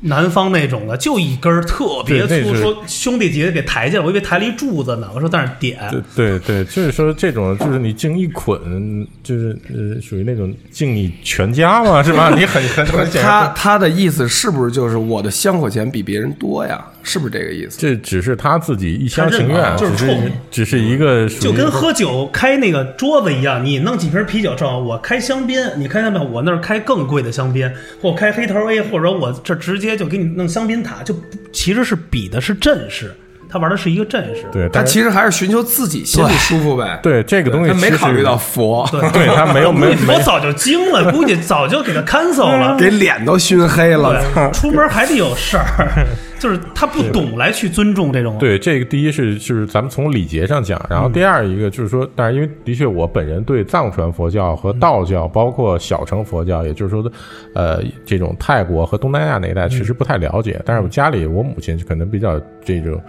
[0.02, 5.78] 南方那种的，就一根儿特别粗，说兄弟几个给抬起来，我以为抬了一柱子呢，我说在那点。
[6.16, 12.34] 对对对，就是说这种，就是你敬一捆，就是呃，属于那种敬你全家嘛，是吧？
[12.36, 16.84] 你很很很他，他的意思是不是就是我的香火钱比别人多呀？
[17.04, 17.80] 是不是这个意思？
[17.80, 31.16] 这只是他自己一厢情愿，就是只是冲只是一个就跟喝酒开那个桌子一样，你弄几瓶啤酒正好，我开香槟，你开香槟，我那儿开更贵的香槟，或开黑桃 A，或者我这直接就给你弄香槟塔，就
[31.52, 33.16] 其实是比的是阵势，
[33.50, 34.46] 他玩的是一个阵势。
[34.52, 37.00] 对，他其实还是寻求自己心里舒服呗。
[37.04, 42.78] 对这个东西他没考虑到佛， 对他没有 没有没有我早就惊了，估计早就给他 cancel 了。
[42.78, 44.24] 给脸都熏黑了。
[44.36, 46.06] 对，出门还得有事儿，
[46.40, 48.38] 就是他不懂来去尊重这种。
[48.40, 57.12] 对，这个第一是就是咱们从礼节上讲，然后第二一个就是说，但是因为的确我本人对藏传佛教和道教，包括小乘佛教，也就是说，
[57.54, 60.60] 呃，这种泰国和东南亚那一带确实不太了解。
[60.66, 63.00] 但是我家里我母亲可能比较这种，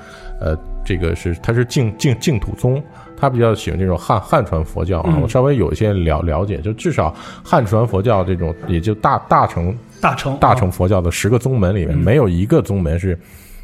[0.40, 2.82] 呃，这个是她是净净净土宗。
[3.20, 13.18] 她比较喜欢这种汉汉传佛教啊，我稍微有一些了了解，就至少汉传佛教这种，也就大大乘大乘大乘佛教的十个宗门里面，没有一个宗门是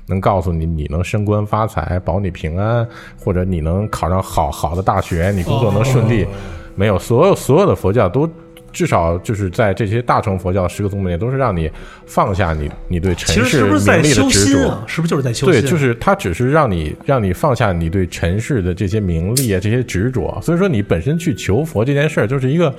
[0.06, 2.86] 能告诉你你能升官发财、保你平安，
[3.18, 6.26] 或者你能考上好好的大学，你工作能顺利。
[6.74, 8.28] 没有，所有所有的佛教都
[8.76, 11.70] 至少就是在这些大乘佛教十个宗门里，都是让你
[12.04, 14.84] 放下你你对尘世名利的执着。
[14.86, 22.74] 是不是就是在修对，就是它只是让你让你放下你对尘世的这些名利啊这些执着，所以说你本身去求佛这件事儿就是一个。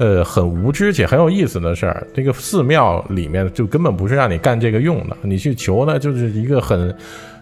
[0.00, 2.06] 呃，很无知且很有意思的事儿。
[2.14, 6.94] 这个寺庙里面就根本不是让你干这个用的，你去求呢，就是一个很，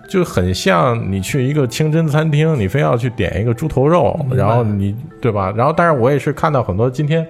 [0.09, 5.53] 就很像你去一个清真餐厅，你非要去点一个猪头肉，然后你对吧？
[5.55, 7.27] 然后，但是我也是看到很多今天，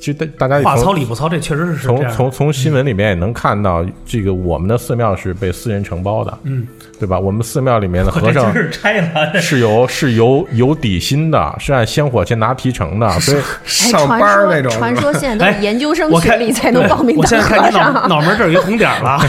[0.00, 2.08] 其实大大家也话从糙理不糙，这确实是这从。
[2.08, 6.66] 从从新闻里面也能看到，这个我们的寺庙是被私人承包的，嗯，
[6.98, 7.18] 对吧？
[7.20, 18.08] 我们寺庙里面的和尚是拆了， 是由是由有底薪的，是按香火钱拿提成的，所以哎，上传班那种说传说现在都哎是研究生学历才能报名我现当在看你脑和尚。
[18.08, 19.20] 脑门这儿有一红点了，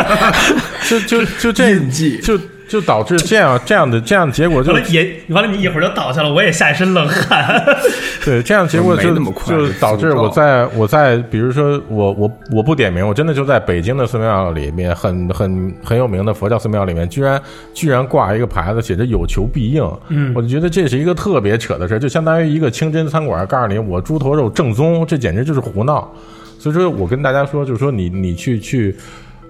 [0.86, 7.64] 就就就这 印记就就导致这样这样的这样的结果就完了也完了，你一会儿就倒下了，我也下一身冷汗。
[8.24, 17.40] 对这样结果就就导致我在我在比如说我我我不点名，我真的就在北京的寺庙里面很很很有名的佛教寺庙里面，居然
[17.72, 26.12] 居然挂一个牌子写着有求必应，嗯我就觉得这是一个特别扯的事儿，就相当于一个清真餐馆告诉你我猪头肉正宗，这简直就是胡闹。
[26.58, 28.96] 所以说我跟大家说，就是说你你去去，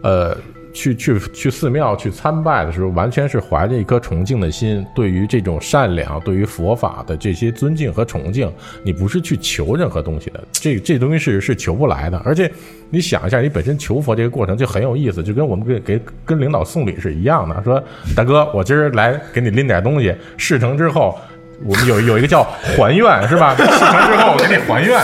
[0.02, 0.36] 呃，
[0.76, 12.20] 去去去寺庙去参拜的时候，完全是怀着一颗崇敬的心，对于这种善良，对于佛法的这些尊敬和崇敬，你不是去求任何东西的，这这东西是是求不来的。
[12.24, 12.50] 而且
[12.90, 17.82] 你想一下，你本身求佛这个过程就很有意思，就跟我们给给跟领导送礼是一样的，说
[18.14, 21.18] 大哥，我今儿来给你拎点东西，事成之后。
[21.64, 23.56] 我们有有一个叫还愿是吧？
[23.56, 25.02] 事成之后我给你还愿，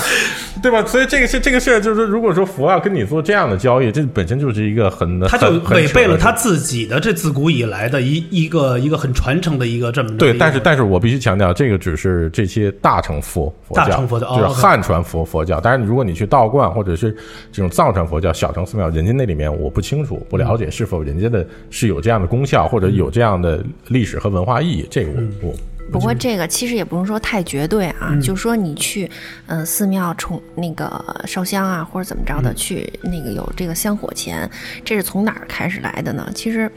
[0.63, 0.85] 对吧？
[0.87, 15.61] 所以这个事这个事儿，就是说，如果说佛要跟你做这样的交易，这本身就是一个很他就违背了他自己的这自古以来的一一个一个很传承的一个这么对，但是但是我必须强调，这个只是这些大乘佛佛教，大乘佛教哦就是汉传佛佛教。
[15.61, 17.13] 当然，如果你去道观或者是
[17.51, 25.11] 这种藏传佛教小乘寺庙，人家那里面我不清楚、不了解是否人家的是有这样的功效，或者有这样的历史和文化意义，这个
[25.43, 25.55] 我我
[25.93, 29.09] 不过这个其实也不用说太绝对啊，就说你去，
[29.47, 30.91] 呃，寺庙冲那个
[31.27, 34.49] 烧香啊，或者怎么着的，去那个有这个香火钱，
[34.85, 36.29] 这是从哪儿开始来的呢？
[36.35, 36.71] 其实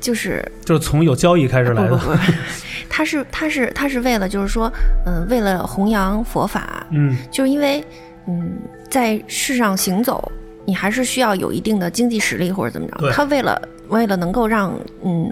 [0.00, 1.90] 就是就是从有交易开始来的。
[1.90, 2.18] 不不 不，
[2.88, 4.72] 他是他是他是为了就是说，
[5.06, 7.84] 嗯、为了弘扬佛法，嗯，就是因为
[8.26, 10.32] 嗯，在世上行走，
[10.64, 13.12] 你还是需要有一定的经济实力或者怎么着。
[13.12, 14.74] 他为了为了能够让
[15.04, 15.30] 嗯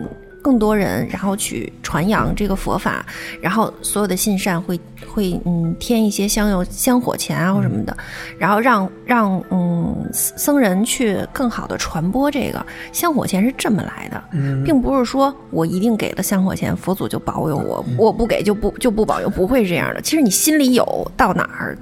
[0.48, 3.04] 更多人，然后去传扬这个佛法，
[3.38, 7.94] 然后所有的信善会会嗯添一些香油香火钱啊或什么的，
[8.38, 14.24] 然后让让嗯僧僧人去更好的传播这个香火钱是这么来的，
[14.64, 20.00] 并不是说我一定给了香火钱，佛祖就保佑我，我不给就不就不保佑，不会是这样的。
[20.00, 21.76] 其实你心里有，到哪儿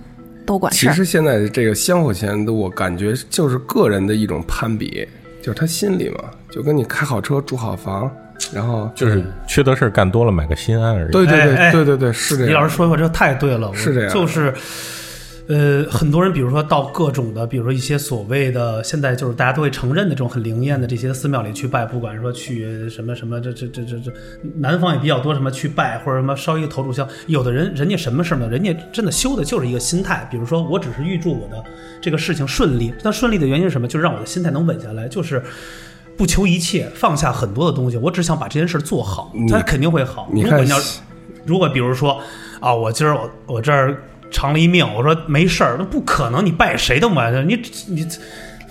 [0.45, 0.73] 都管。
[0.73, 5.07] 其实现在这个香火钱的，我感觉就是个人的一种攀比，
[5.41, 8.11] 就是他心里嘛，就跟你开好车、住好房，
[8.53, 11.13] 然后就是缺德事儿干多了，买个心安而已。
[11.13, 12.77] 对对对对对对，是这样李老师。
[12.77, 14.53] 说的这太对了，我是这样就是。
[15.49, 24.13] 呃，很多人，比如说到各种的，比如说一些所谓的现在就是大家都会承认的这种很灵验的这些寺庙里去拜，不管说去什么什么，这这这这这，
[24.57, 28.49] 南方也比较多什么去拜或者什么烧一个头炷香，有的人人家什么事儿呢？
[28.49, 31.63] 人家真的修的就是一个心态，比如说我只是预祝我的
[32.03, 33.87] 这个事情顺利，那顺利的原因是什么？
[33.87, 35.41] 就是让我的心态能稳下来，就是。
[36.17, 40.29] 不求一切，放下很多的东西，我只想把这件事做好，它肯定会好。
[40.33, 40.79] 你看如果你要
[41.45, 42.21] 如果比如说
[42.61, 48.07] 啊，我今儿我我这儿偿了一命，我说没事儿，那不可能，你拜谁都没你你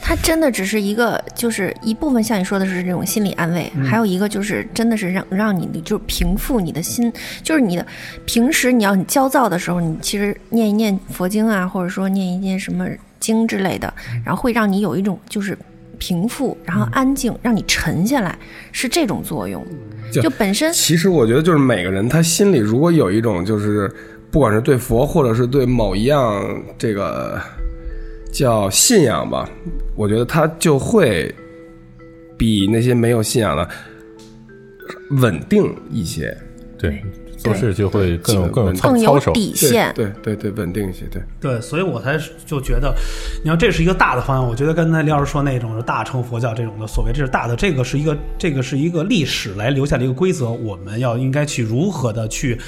[0.02, 7.84] 他真的只是一个，就是一部分像你说的是这种心理安慰，还有一个就是真的是让让你就是平复你的心，就是你的
[8.26, 12.88] 平时你要你焦躁的时候，你其实念一念佛经啊，或者说念一念什么
[13.20, 13.92] 经之类的，
[14.24, 15.58] 然后会让你有一种就是
[15.96, 18.38] 平复，然后安静，让你沉下来，
[18.72, 19.66] 是这种作用。
[20.12, 23.92] 就就本身其实我觉得就是每个人他心里如果有一种就是，
[24.32, 26.46] 不管是对佛或者是对某一样
[26.78, 27.42] 这个
[28.32, 29.50] 叫信仰吧，
[29.96, 31.34] 我觉得他就会
[32.38, 33.68] 比那些没有信仰的
[35.22, 36.38] 稳定一些。
[36.78, 37.02] 对，
[37.46, 39.32] 做事就会更有更有更有操守。
[39.34, 39.94] 底线。
[39.96, 41.06] 对对对，稳定一些。
[41.12, 42.94] 对，对，所以我才就觉得，
[43.44, 44.48] 你要这是一个大的方向。
[44.48, 52.60] 我觉得刚才李老师说那种是大乘佛教这种的，所谓这是大的，这个是一个这个是一个历史来留下的一个规则，我们要应该去如何的去。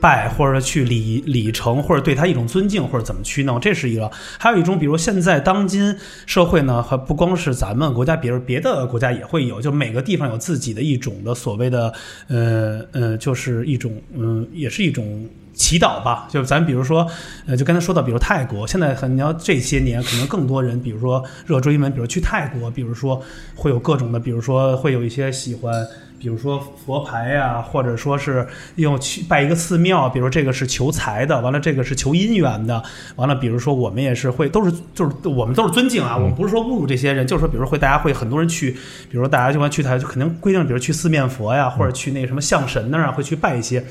[0.00, 4.10] 拜或者去礼礼成，或者对他一种尊敬，或者怎么去弄，这是一个。
[4.38, 5.94] 还有一种，比如现在当今
[6.26, 11.92] 社会呢，还不光是咱们国家，比如别的国家也会有，就每个地方有自己的一种的所谓的，
[12.28, 16.26] 呃呃，就是一种嗯，也是一种祈祷吧。
[16.30, 17.06] 就咱比如说，
[17.46, 23.22] 呃，就刚才说到，比如泰国，现在很你要这些年可能更多人，比如说热追门，比如去泰国，比如说
[23.54, 25.86] 会有各种的，比如说会有一些喜欢。
[26.20, 32.82] 比如说佛牌呀、或者说是用去拜一个寺庙，比如这个是求财的，完了这个是求姻缘的，
[33.16, 43.82] 完了比如说我们也是会都是就是我们都是尊敬啊，我们不是说侮辱这些人，就是说比如说会大家会很多人去，比如说大家就欢去他就肯定规定，比如去四面佛呀，或者去那什么象神那儿啊，会去拜一些。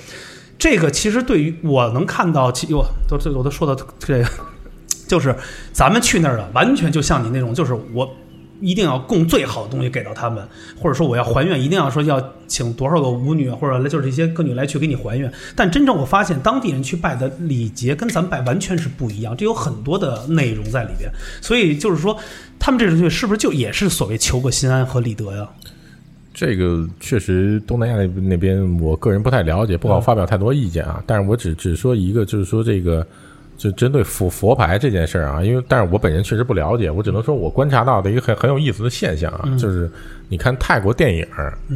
[0.60, 4.30] 这个其实对于我能看到，其我都这我都说到这个，
[5.08, 5.36] 就是
[5.74, 8.08] 咱们去那儿了，完全就像你那种，就是我。
[8.62, 10.46] 一定要供最好的东西给到他们，
[10.78, 15.32] 或者说我要还愿，一定要说要请多少个舞女，或者就是一些歌女来去给你还愿。
[15.56, 21.10] 但真正我发现，当地人去拜的礼节跟咱们拜完全是不一样，这有很多的内容在里边。
[21.42, 22.18] 所以就是说，
[22.60, 25.48] 他们这种东西是不是就也是所谓求个心安和理得呀？
[26.34, 31.04] 这个确实东南亚那那边，我个人不太了解，不好发表太多意见啊。
[31.08, 33.06] 但是我只只说一个，就是说这个。
[33.60, 39.92] 就针对佛佛牌这件事儿啊，因为但是我本人确实不了解，我只能说我观察到的一个很很有意思的现象啊，就是
[40.30, 41.28] 你看泰国电影，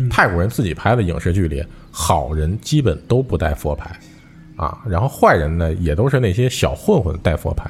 [0.09, 3.91] 泰国人自己拍的影视剧里，好人基本都不带佛牌
[4.55, 7.69] 啊，然后坏人呢也都是那些小混混带佛牌，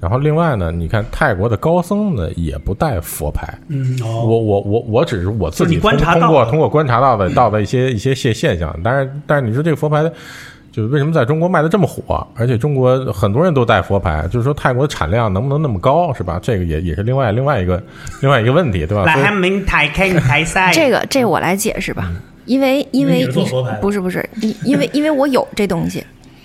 [0.00, 10.10] 然后另外呢，你看泰国的高僧呢也不带佛牌，嗯，哦，我我我我只是我自己观察通过通过观察到的到的一些一些现现象，但是但是你说这个佛牌，
[10.72, 12.26] 就是为什么在中国卖的这么火？
[12.34, 16.40] 而且中国很多人都带佛牌，就是说泰国的产量能不能那么高，是吧？
[16.42, 17.80] 这个也也是另外另外一个
[18.22, 19.12] 另外一个问题，对吧？
[19.14, 22.10] 所以明台开台赛这个这我来解释吧，
[22.46, 23.26] 因为因为
[23.80, 26.02] 不是不是，因因为因为我有这东西，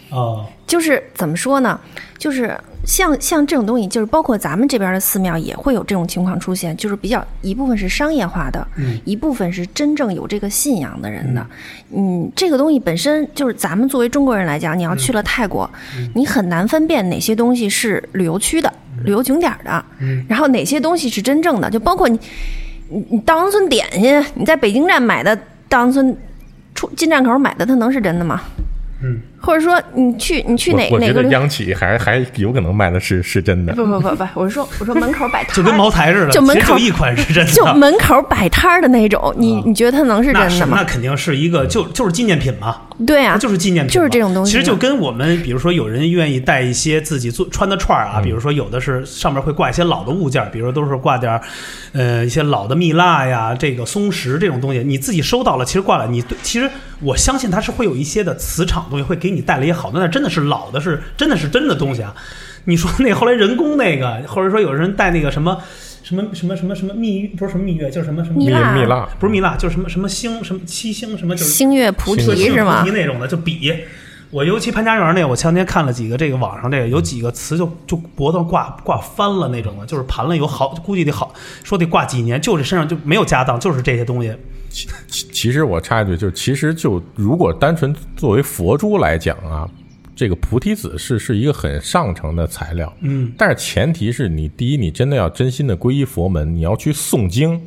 [0.10, 1.80] 哦，就是怎么说呢？
[2.18, 11.46] 就是像像这种东西，就是包括咱们这边的寺庙也会有这种情况出现，就是比较一部分是商业化的，嗯一部分是真正有这个信仰的人的。
[11.94, 15.70] 嗯，这个东西本身就是咱们作为中国人来讲，你要去了泰国，
[16.16, 18.72] 你很难分辨哪些东西是旅游区的、
[19.04, 19.86] 旅游景点儿的，
[20.28, 22.20] 然后哪些东西是真正的，就包括你
[22.90, 25.36] 你你稻香村点心，你在北京站买的
[25.70, 26.18] 稻香村
[26.74, 28.42] 出进站口买的，它能是真的吗？
[29.04, 33.74] 嗯，或者说你去你去哪我我觉哪个旅央企还还有可能卖的是是真的。
[33.74, 40.78] 不不不不，我是说我说门口摆摊儿，就跟茅台似的，就门口其实就一款是真的，就门口摆摊儿的那种，你你觉得它能是那是那真的吗？
[40.78, 51.42] 那肯定是一个就就是纪念品嘛，对啊，它就是纪念品嘛，就是这种东西其实就跟我们比如说有人愿意带一些自己做穿的串儿啊，比如说有的是上面会挂一些老的物件儿，比如说都是挂点儿
[51.94, 56.70] 呃一些老的蜜蜡呀，这个松石这种东西，你自己收到了，其实挂了，你对其实
[57.02, 62.16] 我相信它是会有一些的磁场东西会给你带了一些好多，那真的是老的是真的是真的东西啊。
[62.66, 65.58] 你说那后来人工那个，或者说有人带那个什么
[66.04, 72.92] 什么什么什么什么蜜月，不是什么蜜月，就是什么什么蜜蜡蜜蜡不是蜜蜡，就是什么什么星什么七星什么，就是星月菩提是吗提？
[72.92, 73.74] 那种的，就比。
[74.30, 84.36] 我尤其潘家园那个，我前两天看了几个这个网上这个有几个词就就脖子上挂挂翻了那种的，就是盘了有好估计得好说得挂几年，就这身上就没有家当，就是这些东西。
[84.70, 89.70] 其其实我插一句，就其实就如果单纯作为佛珠来讲啊，
[90.16, 97.60] 这个菩提子是是一个很上乘的材料，嗯，但是前提是你第一，你真的要真心的皈依佛门，你要去诵经，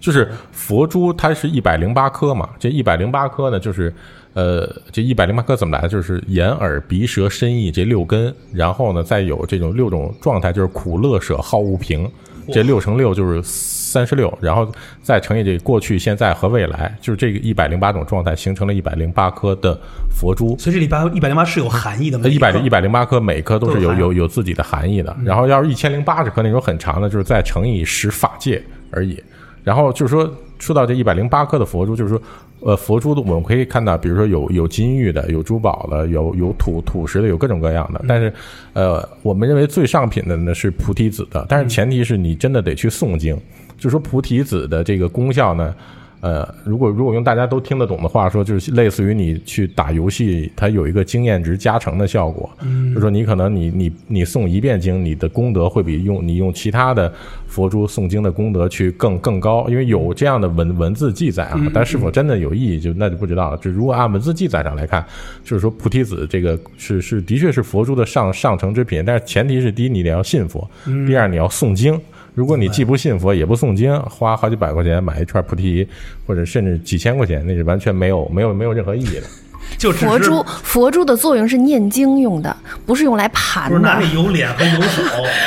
[0.00, 3.92] 就是佛珠它是一百零八颗嘛，这一百零八颗呢，就是
[4.34, 5.88] 呃，这一百零八颗怎么来的？
[5.88, 12.10] 就是眼耳鼻舌身意这六根，然后呢，再有这种六种状态，就是苦乐舍好恶平，
[12.52, 13.42] 这六乘六就是
[13.88, 14.70] 三十六，然后
[15.02, 19.78] 再乘以这过去、现在和未来，就是这个一百零八种状态形成了一百零八颗的
[20.10, 20.56] 佛珠。
[20.58, 25.16] 所以这里边一百零八是有含义的，吗一百一百百零八颗，每颗都是有有有有自己的含义的。
[25.24, 29.20] 然后要是一千零八十颗那种很长的，就是再乘以十法界而已。
[29.64, 32.22] 然后就是说，说到这一百零八颗的佛珠，就是说，
[32.60, 38.02] 呃，佛珠的我们可以看到，比如说有有金玉的，有珠宝的，有有土土石的，有各种各样的。
[38.06, 38.32] 但是，
[38.74, 43.38] 呃，我们认为最上品的呢是菩提子的，但是前提是你真的得去诵经。
[43.78, 45.74] 就说菩提子的这个功效呢，
[46.20, 52.50] 呃，如果如果用大家都听得懂的话说，就是类似于你去打游戏，它有一个经验值加成的效果。
[52.60, 57.12] 嗯，就说你可能你你你诵一遍经，你的功德会比用你用其他的
[57.46, 61.60] 佛珠诵经的功德去更更高，因为有这样的文文字记载啊。
[61.72, 63.56] 但是否真的有意义，就那就不知道了。
[63.58, 65.06] 就如果按文字记载上来看，
[65.44, 70.68] 就是说菩提子这个是是的确是佛珠的上上乘之品，但是前提是第一你得要信佛，
[71.06, 71.96] 第二你要诵经。
[72.38, 75.84] 如果你既不信佛也不诵经，花好几百块钱买一串菩提，
[76.24, 79.22] 或者甚至几千块钱，那是完全没有没有没有任何意义的。
[79.76, 84.06] 就佛珠佛珠的作用是念经用的，不是用来盘不是拿那的。
[84.14, 85.02] 油脸和油手，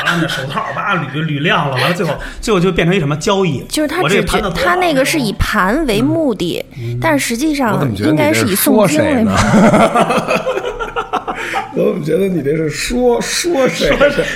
[0.05, 3.63] 完了那手套叭捋捋亮了，完了最后 最后就变成一什么交易？
[3.69, 4.21] 就是他只
[4.53, 6.61] 他那个是以盘为目的，
[6.99, 9.31] 但是实际上应该是以诵经为目？
[11.78, 13.89] 我怎么觉得你这是说说谁？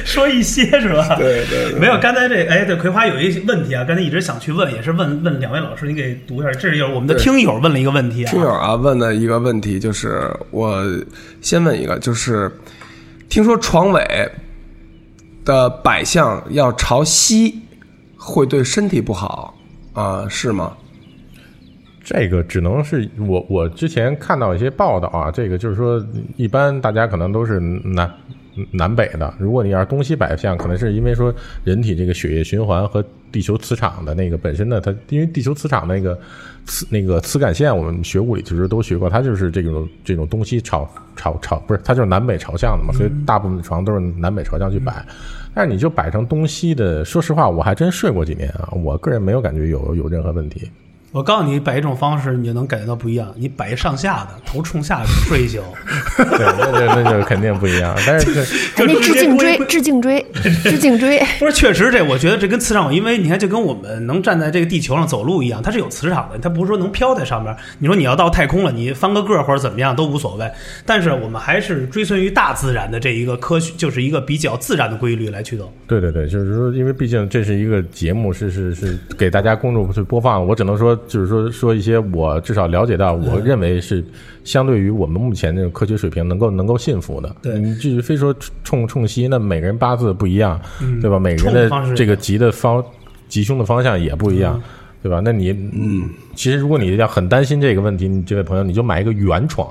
[0.05, 1.15] 说一些是吧？
[1.17, 1.97] 对对对没有。
[1.99, 6.51] 刚才这哎，对葵花有一些问题啊，刚才一直想去问，也是问问两位老师，你给读一下。
[6.51, 10.83] 这是有我们的听友问了一个问题啊，听友啊问的一个问题就是，我
[11.41, 12.51] 先问一个，就是
[13.27, 14.01] 听说床尾
[15.43, 17.61] 的摆向要朝西，
[18.17, 19.57] 会对身体不好
[19.93, 20.75] 啊、是吗？
[22.05, 25.99] 这个只能是我我之前看到一些报道啊，这个就是说，
[26.37, 28.09] 一般大家可能都是南
[28.71, 29.33] 南北的。
[29.39, 31.33] 如果你要是东西摆向，可能是因为说
[31.63, 36.17] 人体这个血液循环和地球磁场的那个本身呢，它因为地球磁场那个
[36.67, 45.03] 磁那个磁感线，我们学物理其实都学过，它就是这种这种东西朝朝朝不是，它就是南北朝向的嘛，所以大部分床都是南北朝向去摆。
[45.55, 50.69] 但是你就摆成东西的，说实话，我还真睡过几年啊，我个人没有感觉有有任何问题。
[51.15, 53.33] 我告诉你，摆一种方式，你就能感觉到不一样。
[53.37, 55.63] 你摆一上下的，头冲下去睡一宿，
[56.17, 57.95] 对，那就那就肯定不一样。
[58.05, 58.47] 但是这哎，
[58.79, 60.25] 那就直接致颈椎归，致颈椎，
[60.65, 61.25] 致颈椎。
[61.39, 67.55] 不是，确实这，我觉得这跟磁场，因为你看，就跟我们能站在这个地球上走路一样，它是有磁场的，它不是说能飘在上面。
[67.79, 70.51] 你说你要到太空了，你翻个个儿或者怎么样都无所谓。
[70.85, 75.71] 但是我们还是追随于大自然的这一个科学，就是一个比较自然的规律来去走。
[75.87, 84.03] 对对对，就是说，因为毕竟这是一个节目，是是是给大家公众去播放，我只能说，就是说说一些我至少了解到，我认为是
[84.43, 87.35] 相对于我们目前这种科学水平能够能够信服的。
[87.41, 90.59] 对你就是非说冲冲西，那每个人八字不一样，
[91.01, 91.19] 对吧？
[91.19, 92.83] 每个人的这个吉的方
[93.27, 94.61] 吉凶的方向也不一样。
[95.01, 95.21] 对吧？
[95.23, 99.69] 那你嗯，其实如果你要很担心这个问题，你这位朋友你就买一个圆床，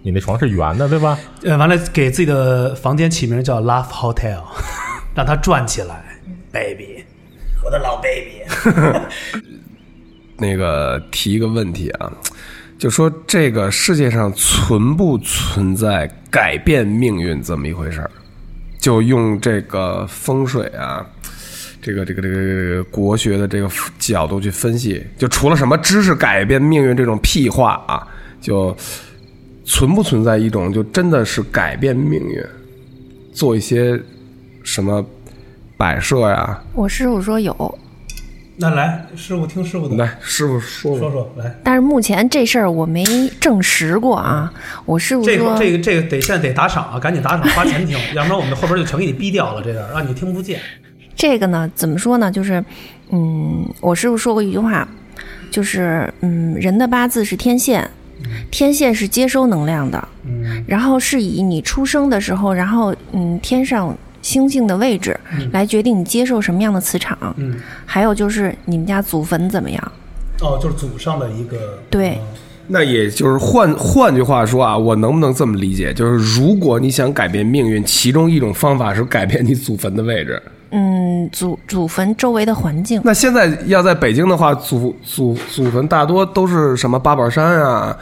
[0.00, 1.18] 你那床是圆的，对吧？
[1.42, 4.40] 呃，完了给自己的房间起名叫 Love Hotel，
[5.14, 6.02] 让它转起来
[6.50, 7.04] ，baby，
[7.62, 8.40] 我的老 baby。
[10.40, 12.10] 那个提一个问题啊，
[12.78, 18.10] 就说这个世界上存不存在改变命运这么一回事儿？
[18.78, 21.06] 就用这个风水啊，
[21.82, 28.08] 这个这个这个这个国学的这个角度去分析，就除了什么知识改变命运这种屁话啊，
[28.40, 28.74] 就
[29.66, 32.42] 存不存在一种就真的是改变命运，
[33.34, 34.00] 做一些
[34.62, 35.04] 什么
[35.76, 36.58] 摆设呀？
[36.72, 37.78] 我师傅说有，
[38.60, 41.10] 那来，师傅听师傅的，来，师傅说说。
[41.10, 41.54] 说说来。
[41.64, 43.02] 但是目前这事儿我没
[43.40, 44.52] 证实过啊。
[44.84, 50.60] 我师傅说这个这个这个得现在得打赏啊，赶紧打赏花钱听，要不然我们后边就全给你逼掉了，这样让你听不见。
[51.16, 52.30] 这个呢，怎么说呢？
[52.30, 52.62] 就是，
[53.10, 54.86] 嗯，我师傅说过一句话，
[55.50, 57.88] 就是，嗯，人的八字是天线，
[58.50, 65.18] 天线是接收能量的，嗯然后是以你出生的时候，然后，嗯，天上星星的位置
[65.52, 67.54] 来决定你接受什么样的磁场，嗯，
[67.86, 69.92] 还有就是你们家祖坟怎么样。
[70.42, 72.26] 哦，就是祖上的一个对嗯
[72.72, 75.92] 那也就是换换句话说啊，我能不能这么理解？
[75.92, 80.40] 就是如果你想改变命运，其中一种方法是改变你祖坟的位置。
[80.70, 87.98] 嗯，祖祖坟周围的环境，那现在要在北京的话，祖祖祖坟大多都是什么八宝山啊？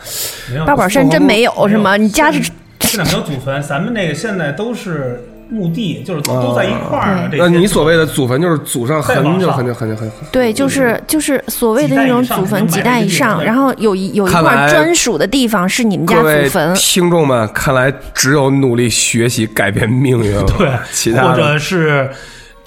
[0.67, 1.97] 八宝山真没有是吗？
[1.97, 2.43] 你家是
[2.81, 10.15] 现在没有祖坟，咱们那个现在都是墓地，就是都都在一块儿那你所谓的祖坟就是祖上很久很久很久很久。
[10.31, 16.75] 对，就是就是所谓的那种祖坟几代以上，然后有一有一块专属的地方是你们家祖坟。
[16.75, 20.43] 听众们，看来只有努力学习改变命运了。
[20.59, 22.11] 对，或其他或者是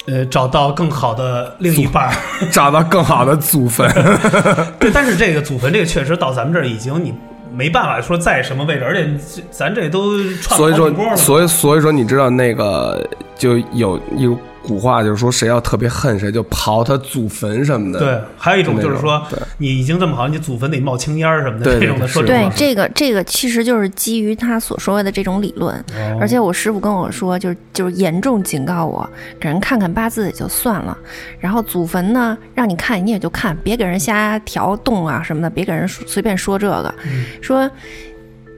[0.06, 2.12] 呃找到更好的另一半。
[2.50, 3.88] 找到更好的祖坟。
[4.80, 7.14] 对，但是这个祖坟这个确实到咱们这儿已经你
[7.54, 9.08] 没办法说在什么位置，而且
[9.50, 11.16] 咱这都串所以说。
[11.16, 17.98] 所以所以说，你知道那个就有一种古话，就是说谁要特别恨谁，就刨他祖坟什么的。
[17.98, 26.18] 对，还有一种就是说对，你已经这么好，你祖坟得冒青烟儿什么的，对对这种的说这种话这个这个其实就是基于他所说的这种理论，哦。
[26.20, 29.08] 而且我师傅跟我说，就是就是严重警告我，
[29.40, 30.96] 给人看看八字也就算了，
[31.40, 36.94] 然后祖坟呢让你看你也就看，别给人瞎调动啊什么的，别给人随便说这个，
[37.40, 37.68] 说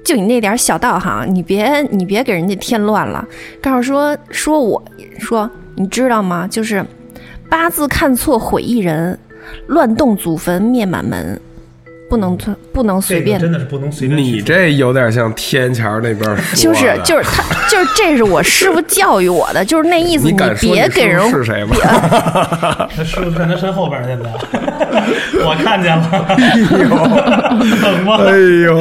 [0.05, 3.27] 就你那点小道行，你别你别给人家添乱了。
[3.63, 4.83] 告诉说说我
[5.19, 6.47] 说你知道吗？
[6.47, 6.85] 就是
[7.49, 9.19] 八字看错毁一人，
[9.67, 11.41] 乱动祖坟灭满门，
[12.15, 12.39] 不能
[12.73, 21.75] 不能随便真的是不能随便你这有点像天桥那边说的就是就是他就是这是我师傅教育我的，就是那意思，你敢说你别给人师傅是谁吗？
[22.97, 24.31] 他师傅在他身后边，现在
[25.45, 26.37] 我看见了，
[27.83, 28.19] 冷吗？
[28.21, 28.31] 哎
[28.65, 28.81] 呦，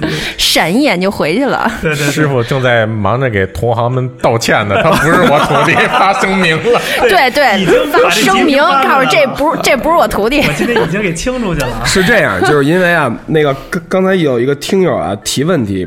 [0.38, 1.70] 闪一眼就回去了。
[1.82, 6.80] 对对师傅正在忙着给同行们道歉呢，他不是我徒弟，发声明了。
[7.08, 10.40] 对对已经，发声明告诉这不是这不是我徒弟。
[10.46, 11.84] 我今天已经给清出去了啊。
[11.84, 15.84] 是这样，就是因为啊，那个刚刚才有一个听友啊提问题，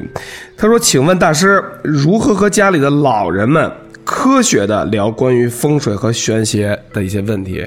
[0.57, 3.71] 他说：“请问大师，如何和家里的老人们
[4.03, 7.65] 科学的聊关于风水和玄学的一些问题？”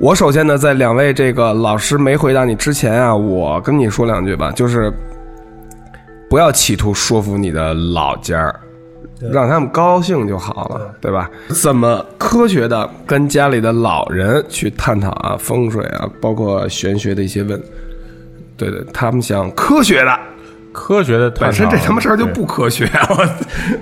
[0.00, 4.90] 我首先呢，在两位这个老师没回答你之前啊，我跟你说两句吧，就是
[6.30, 8.58] 不要企图说服你的老家儿。
[9.32, 11.28] 让他们高兴就好了，对吧？
[11.48, 17.60] 怎么科学的跟家里的老人去探讨啊风水啊，包括玄学的一些问，
[18.58, 20.18] 对对，他们想科学的，
[20.72, 23.28] 科学的探讨本身这他妈事儿就不科学，我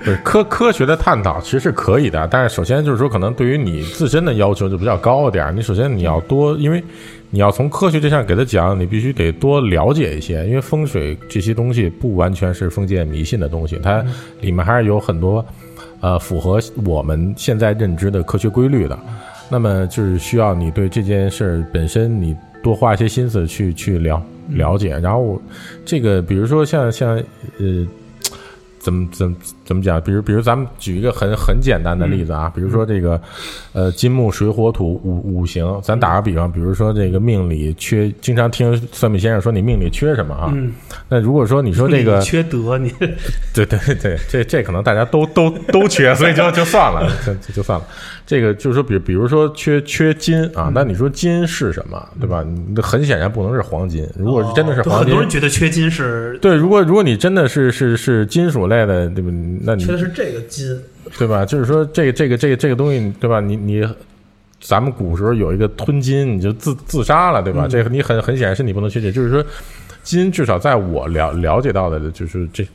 [0.05, 5.51] 对科科学的探讨其实是可以的，但是首先就是说，可能对于你自身的要求就比较高一点儿。
[5.51, 6.81] 你首先你要多，因为
[7.29, 14.03] 你要从科学这项给他讲，你必须得多了解一些，因为风水这些东西不完全是封建迷信的东西，它
[14.41, 15.45] 里面还是有很多
[15.99, 18.97] 呃符合我们现在认知的科学规律的。
[19.49, 25.41] 那么就是需要你对这件事儿本身你多花一些心思去去了了解，然后
[25.85, 27.15] 这个比如说像像
[27.59, 27.87] 呃。
[28.79, 29.35] 怎么怎么
[29.67, 30.01] 怎么讲？
[30.01, 33.21] 比如比如咱们举一个很很简单的例子啊，比如说这个，
[33.73, 40.49] 呃，金木水火土五五行，咱打个比方，比如说这个命里缺，经常听算命先生说你命里缺什么啊？
[40.55, 40.71] 嗯，
[41.09, 42.89] 那如果说你说这个缺德，你
[43.53, 47.85] 对对对，这这可能大家都都都缺，所以就就算了，就就就算了。
[48.25, 52.43] 这个就是说，比比如说缺缺金啊，那你说金是什么，对吧？
[52.43, 54.07] 你很显然不能是黄金。
[54.17, 59.31] 如果是真的是哦黄金，很多人觉得缺金是对，如果如果你真的是是是金属类的，对吧？
[59.61, 60.79] 那你缺的是这个金，
[61.17, 61.45] 对吧？
[61.45, 63.39] 就是说这个这个这个这个东西，对吧？
[63.39, 63.87] 你你。
[64.59, 67.67] 咱们古时候有一个吞金，你就自自杀了，对吧？
[67.69, 69.45] 这个你很很显然是你不能确定，就是说，
[70.01, 72.67] 金至少在我了了解到的，就是这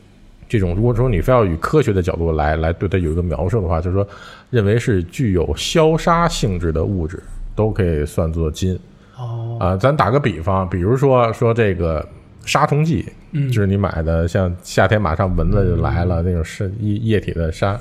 [0.49, 4.07] 这种，如果说你非要以科学的角度来来对它有一个描述的话，就是说
[4.49, 7.20] 认为是具有消杀性质的物质
[7.57, 8.78] 都可以算作金。
[9.18, 12.09] 哦，啊，咱打个比方，比如说说这个
[12.45, 17.78] 杀虫剂，嗯就是你买的，像夏天马上蚊子就来了、那种是液液体的杀，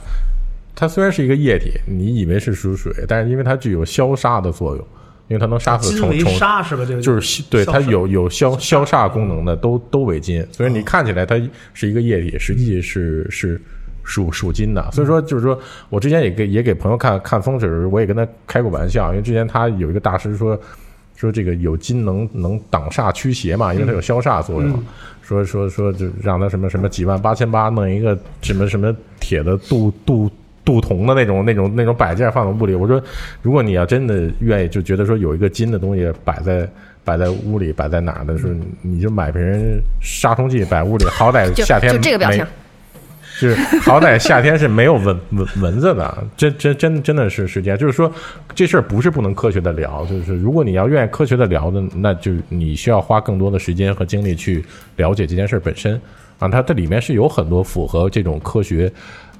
[0.75, 4.85] 它虽然是一个液体，你以为是属水，但是因为它具有消杀的作用，
[5.27, 6.31] 因为它能杀死虫虫。
[6.33, 6.85] 沙是吧？
[6.87, 11.35] 这个就是对它有有消消杀功能的，都都为金，所以你看起来它
[11.73, 13.59] 是一个液体，实际是是
[14.03, 14.89] 属属金的。
[14.91, 15.59] 所以说，就是说
[15.89, 20.59] 我之前也给也给朋友看看风水我也跟他开过玩笑，因为之前他有一个大师说
[21.21, 24.83] 说这个有金能能挡煞驱邪嘛，因为它有消煞作用。
[25.21, 30.29] 说说说就让他什么什么几万八千八弄一个什么什么铁的镀镀
[30.65, 32.73] 镀铜的那种那种那种摆件放在屋里。
[32.73, 33.01] 我说，
[33.43, 36.67] 如果你要真的愿意，就觉得说有一个金的东西摆在
[37.03, 39.41] 摆在屋里，摆在哪儿的时候，你就买瓶
[40.01, 42.49] 杀虫剂摆屋里，好歹夏天就这个表情没。
[43.49, 47.77] 是好歹夏天是没有蚊蚊蚊子的，真真真真的是是这样。
[47.77, 48.11] 就是说，
[48.53, 54.63] 这事儿不是不能科学的聊，就是如果你要愿意科学的聊的，那就你需要花更多的时间和精力去
[54.97, 55.99] 了解这件事儿本身
[56.37, 56.47] 啊。
[56.47, 58.91] 它这里面是有很多符合这种科学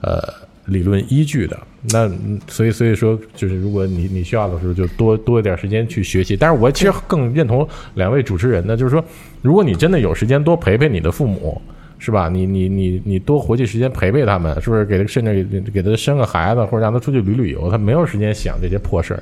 [0.01, 0.19] 呃
[0.65, 1.55] 理论依据的。
[1.91, 2.09] 那
[2.47, 6.35] 所以所以说，就是如果你你需要的时候，就多多一点时间去学习。
[6.35, 9.03] 但是我其实更认同两位主持人的，就是说，
[9.43, 11.61] 如果你真的有时间多陪陪你的父母。
[12.03, 12.27] 是吧？
[12.27, 14.83] 你你你你多回去时间陪陪他们，是不是？
[14.83, 19.21] 给他甚至给给他生个孩子，或者让他出去旅旅游，他没有时间想这些破事儿。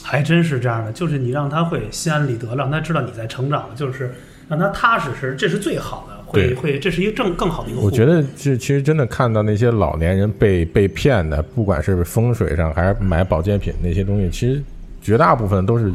[0.00, 4.12] 还真是这样的，就是你让他会心安理得，让他知道你在成长，就是
[4.48, 7.80] 让他踏实是，这是最好的，会对会，这是一个正更好的一个。
[7.80, 14.62] 我觉得这其实真的看到那些老年人被被骗的，不管是风水上还是买保健品那些东西，其实
[15.02, 15.92] 绝大部分都是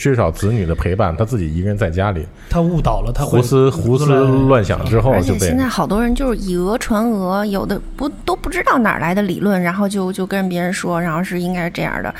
[0.00, 12.14] 缺少子女的陪伴，他自己一个人在家里他误导了，他胡思胡思乱乱想之后而就被且现在好多人就是以讹传讹，有的不都不知道哪儿来的理论，然后就就跟别人说，然后是应该是这样的。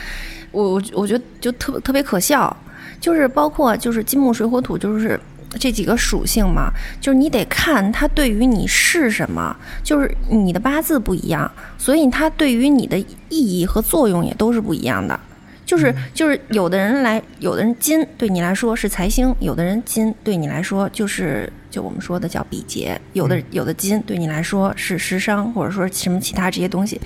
[0.52, 2.54] 我我我觉得就特特别可笑，
[3.00, 5.18] 就是包括就是金木水火土，就是
[5.58, 6.70] 这几个属性嘛，
[7.00, 15.18] 就是你得看它对于你是什么，就是你的八字不一样，所以它对于你的意义和作用也都是不一样的。
[15.70, 27.00] 就是就是有的人来，有的人金对你来说是财星，有的人金对你来说就是就我们说的叫比劫，有的有的金对你来说是食伤，或者说什么其他这些东西，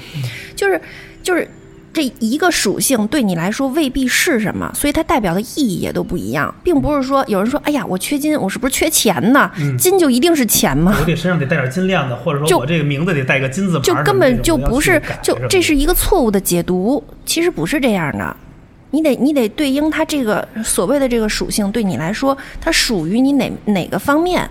[0.56, 0.80] 就是
[1.22, 1.46] 就是
[1.92, 9.50] 这一个属性对你来说未必是什么，所以它代表的意义也都不一样，并不是说有人说哎呀我缺金，我是不是缺钱呢？
[9.78, 10.96] 金就一定是钱吗？
[10.98, 18.34] 我得身上得带点金链子，或者说就我这个名字得带个金字牌儿什么的，就根本就不是就这是一个错误的解读，其实不是这样的。
[18.94, 24.48] 你得你得对应它这个所谓的这个属性，对你来说，它属于你哪哪个方面，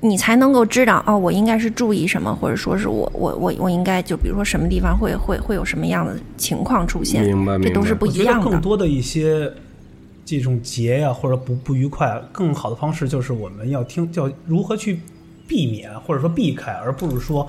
[0.00, 8.50] 你才能够知道哦，我应该是注意什么，或者说是我我我我应该就比如说什么地方会会会有什么样的情况出现，明白明白这都是不我觉得一样的。
[8.50, 9.52] 更多的一些
[10.24, 15.00] 这种结呀、或者不不愉快，更好的方式就是我们要听，要如何去
[15.48, 17.46] 避免或者说避开，而不是说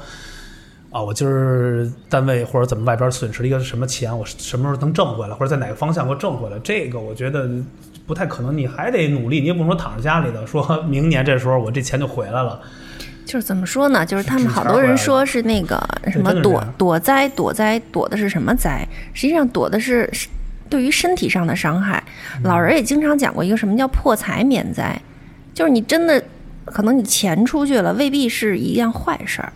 [0.97, 7.47] 啊，我今儿单位或者怎么外边损失了一个什么钱，我什么时候能挣回来，或者在哪个方向给我挣回来，这个我觉得
[8.07, 8.57] 不太可能。
[8.57, 12.59] 你还得努力，你也不能说躺在家里的，说 明年这时候我这钱就回来了。
[13.27, 14.03] 就是怎么说呢？
[14.03, 15.79] 就是他们好多人说是那个
[16.11, 18.83] 什么躲躲灾，躲灾躲的是什么灾？
[19.13, 20.27] 实际上躲的是是
[20.67, 22.03] 对于身体上的伤害。
[22.37, 24.99] 嗯老人也经常讲过一个什么叫破财免灾，
[25.53, 26.23] 就是你真的
[26.65, 29.53] 可能你钱出去了，未必是一件坏事儿。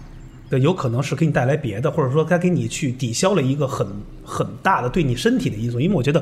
[0.51, 3.87] 对，有可能是给你带来别的，或者说他给你去抵消了一个很
[4.23, 5.79] 很大的对你身体的因素。
[5.79, 6.21] 因为我觉得，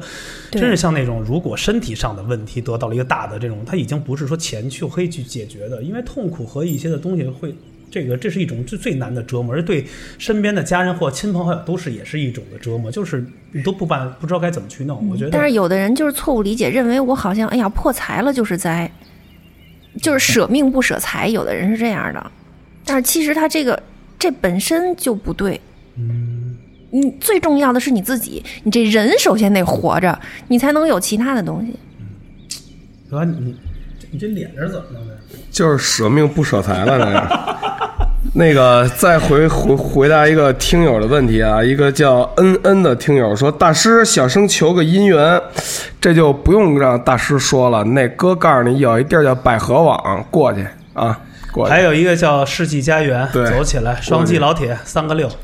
[0.52, 7.54] 真是像那种如果身体上的问题得到了一个大的这种，它已经不是说钱就可以去解决的，因为痛苦和一些的东西会。
[7.92, 9.84] 这个这是一种最最难的折磨，而对
[10.20, 15.10] 身边的家人或亲朋好友都是也是一种的折磨，就是你都不办不知道该怎么去弄。
[15.10, 18.92] 我觉得，但是有的人就是错误理解，认为我好像哎呀破财了就是灾，
[20.04, 21.28] 就是舍命不舍财。
[21.30, 22.32] 有的人是这样的，
[22.86, 23.82] 但是其实他这个
[24.20, 25.60] 这本身就不对。
[25.96, 26.56] 嗯，
[26.92, 31.74] 你最重要的是你自己，你这人首先得活着，你才能有其他的东西。
[33.10, 33.56] 哥，你你
[34.12, 35.18] 你这脸是怎么弄的？
[35.50, 37.50] 就是舍命不舍财了，那个。
[38.34, 45.42] 那个，再回回回答一个听友的问题啊，一个叫恩恩的听友说：“大师小生求个姻缘，
[46.00, 47.84] 这就不用让大师说了。
[47.84, 50.64] 那哥告诉你，有一地儿叫百合网，过去
[50.94, 51.20] 啊。
[51.68, 53.46] 还有一个叫世纪佳缘，对。
[53.50, 55.30] 走起来，双击老铁，三个六。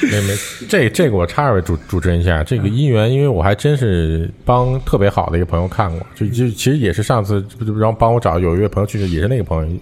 [0.00, 0.34] 没没，
[0.68, 9.76] 这这个我插一位主主持人一下，这个姻缘，因为我还真是帮特别好的一个朋友看过，就就其实也是上次不就让帮我找有一位朋友去世，也是那个朋友，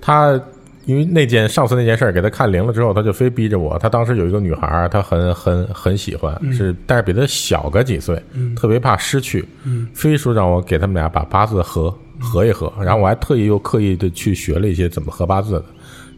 [0.00, 0.40] 他
[0.84, 3.76] 因为那件上次那件事儿给他看灵了之后，他就非逼着我。
[3.78, 8.22] 他当时有一个女孩儿，他很很很喜欢，是但是比他小个几岁，
[8.54, 9.44] 特别怕失去，
[9.92, 12.72] 非说让我给他们俩把八字合合一合。
[12.80, 15.64] 然后我还特意又刻意的去学了一些怎么合八字的。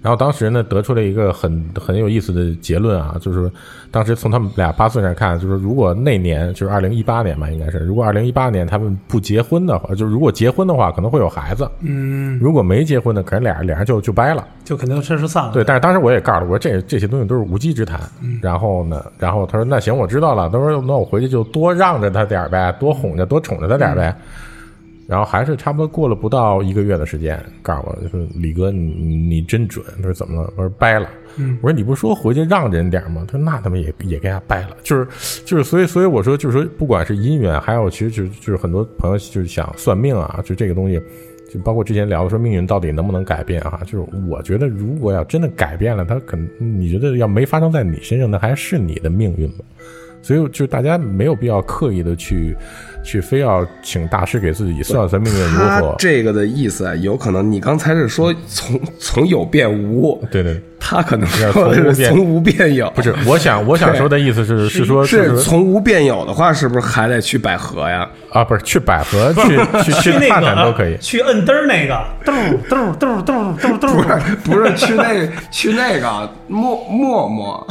[0.03, 3.53] 然后当时呢，得出了一个很很有意思的结论啊，就是
[3.91, 11.71] 当时从他们俩八字上看，就是如果那年就是二零一八年吧，应该是如果二零一八年他们不结婚的话，就是如果结婚的话，可能会有孩子。
[11.81, 14.43] 嗯，如果没结婚的，可能俩人俩人就就掰了。
[14.65, 15.53] 就肯定确实散了。
[15.53, 18.01] 对，但是当时我也告诉他，我说这这些东西都是无稽之谈。
[18.41, 20.49] 然后呢，然后他说那行，我知道了。
[20.49, 24.17] 他说那我回去就多让着他点儿呗，多哄着，多宠着他点儿呗。
[25.11, 29.85] 然后还是差不多过了不到一个月的时间，告诉我说李哥，你你你真准。
[29.97, 30.53] 他说怎么了？
[30.57, 31.11] 我说掰了。
[31.61, 33.25] 我说你不说回去让人点吗？
[33.27, 34.77] 他说那他们也也给他掰了。
[34.85, 41.03] 就是就是，所以所以我说就是说，不管是姻缘，还有其实就就是很多朋友就是想算命啊，就这个东西。
[41.53, 43.81] 就包括之前聊的说命运到底能不能改变啊？
[43.85, 49.65] 就是我觉得，如果要真的改变了，他可能你觉得要没发生在你身上，那还是你的命运吗？
[50.23, 52.55] 所以就大家没有必要刻意的去
[53.03, 55.95] 去非要请大师给自己算算命运如他何。
[55.99, 61.95] 这个的意思啊，有可能你刚才是说从 从有变无，对对，他可能是 从无变。
[61.95, 68.09] 是从无变有，不是，我想我想说的意思是是说是是从无变有的话，是不是还得去百合呀？
[68.31, 70.97] 啊，不是去百合去 去去那看个看都可以。
[70.99, 72.33] 去摁灯儿那个，嘟
[72.69, 77.67] 嘟嘟嘟嘟嘟，不是不是去那去那个陌陌陌，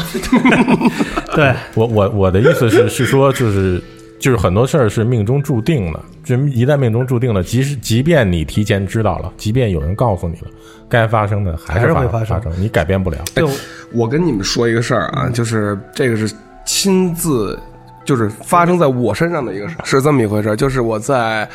[1.36, 3.82] 对，我我我的意思是是说，就是
[4.20, 10.48] 就是很多事儿是命中注定的，就一旦命中注定了，即使即便你提前知道了，即便有人告诉你了，
[10.90, 13.18] 该发生的还还是会发生生，你改变不了。
[13.36, 13.50] 就
[13.94, 16.30] 我跟你们说一个事儿啊，就是这个是
[16.66, 17.58] 亲自，
[18.04, 21.48] 就是发生在我身上的一个事儿，是这么一回事儿，就是我在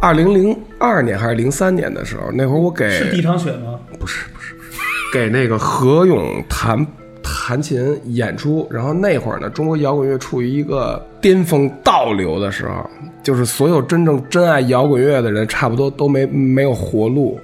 [0.00, 3.78] 二零零二年还是零三年的时候，那会儿我给是第一场雪吗？
[3.98, 4.68] 不是不是不是，
[5.12, 6.86] 给那个何勇弹
[7.26, 12.88] 弹琴演出，然后那会儿呢，中国摇滚乐处于一个巅峰倒流的时候，
[13.22, 17.38] 就是所有真正真爱摇滚乐的人，差不多都没没有活路，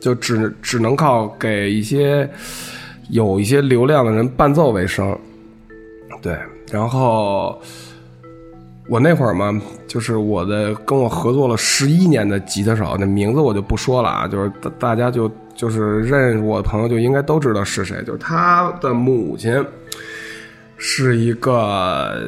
[0.00, 2.28] 就只只能靠给一些
[3.10, 5.18] 有一些流量的人伴奏为生。
[6.20, 6.36] 对，
[6.70, 7.60] 然后
[8.92, 19.64] 我那会儿嘛，就是我的跟我合作了十一年的吉他手，那名字我就不说了啊，就是大大家就就是认识我的朋友就应该都知道是谁，就是他的母亲
[20.76, 22.22] 是一个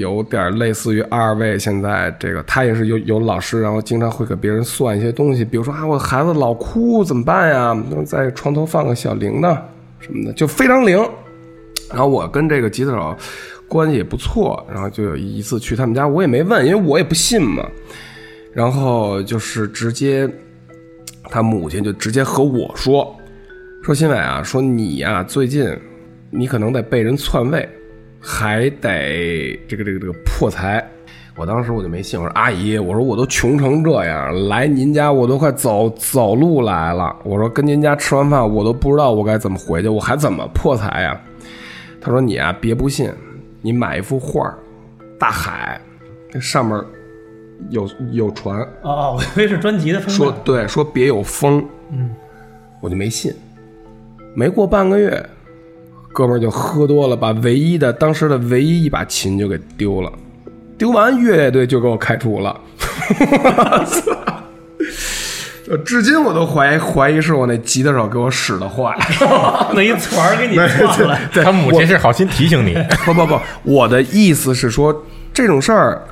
[0.00, 7.80] 有点类似于二位现在这个，他也是有有老师，然后经常会给别人算一些东西，比如说啊，我孩子老哭怎么办呀？
[8.04, 9.56] 在床头放个小铃铛
[10.00, 10.98] 什么的，就非常灵。
[11.90, 13.16] 然后我跟这个吉他手
[13.68, 17.68] 关系也不错，然后就有一次去他们家，我也没问，因为我也不信嘛。
[18.54, 20.28] 然后就是直接，
[21.24, 23.14] 他母亲就直接和我说，
[23.82, 25.70] 说新伟啊，说你呀、最近
[26.30, 27.68] 你可能得被人篡位，
[28.18, 30.82] 还得这个这个这个破财。
[31.36, 41.20] 我当时我就没信，我说阿姨，我说我都穷成这样，来您家我都快走走路来了，我说跟您家吃完饭我都不知道我该怎么回去，我还怎么破财呀？
[42.00, 43.12] 他说：“你啊，别不信，
[43.60, 44.54] 你买一幅画，
[45.18, 45.80] 大海，
[46.32, 46.80] 那上面
[47.70, 50.16] 有有船，哦，我以为是专辑的封面。
[50.16, 51.64] 说对，说别有风。
[51.90, 52.10] 嗯，
[52.80, 53.34] 我就没信。
[54.34, 55.28] 没过半个月，
[56.12, 60.12] 哥们儿就喝多了，把唯一的当时的唯一一把琴就给丢了。
[60.76, 62.60] 丢完乐队就给我开除了。
[65.68, 68.96] 就至今我都怀疑怀疑是我那吉他手给我使的坏。
[69.74, 71.18] 那一团儿给你 撞了。
[71.32, 75.04] 他母亲是好心提醒你， 不不不，我的意思是说，
[75.34, 76.02] 这种事儿，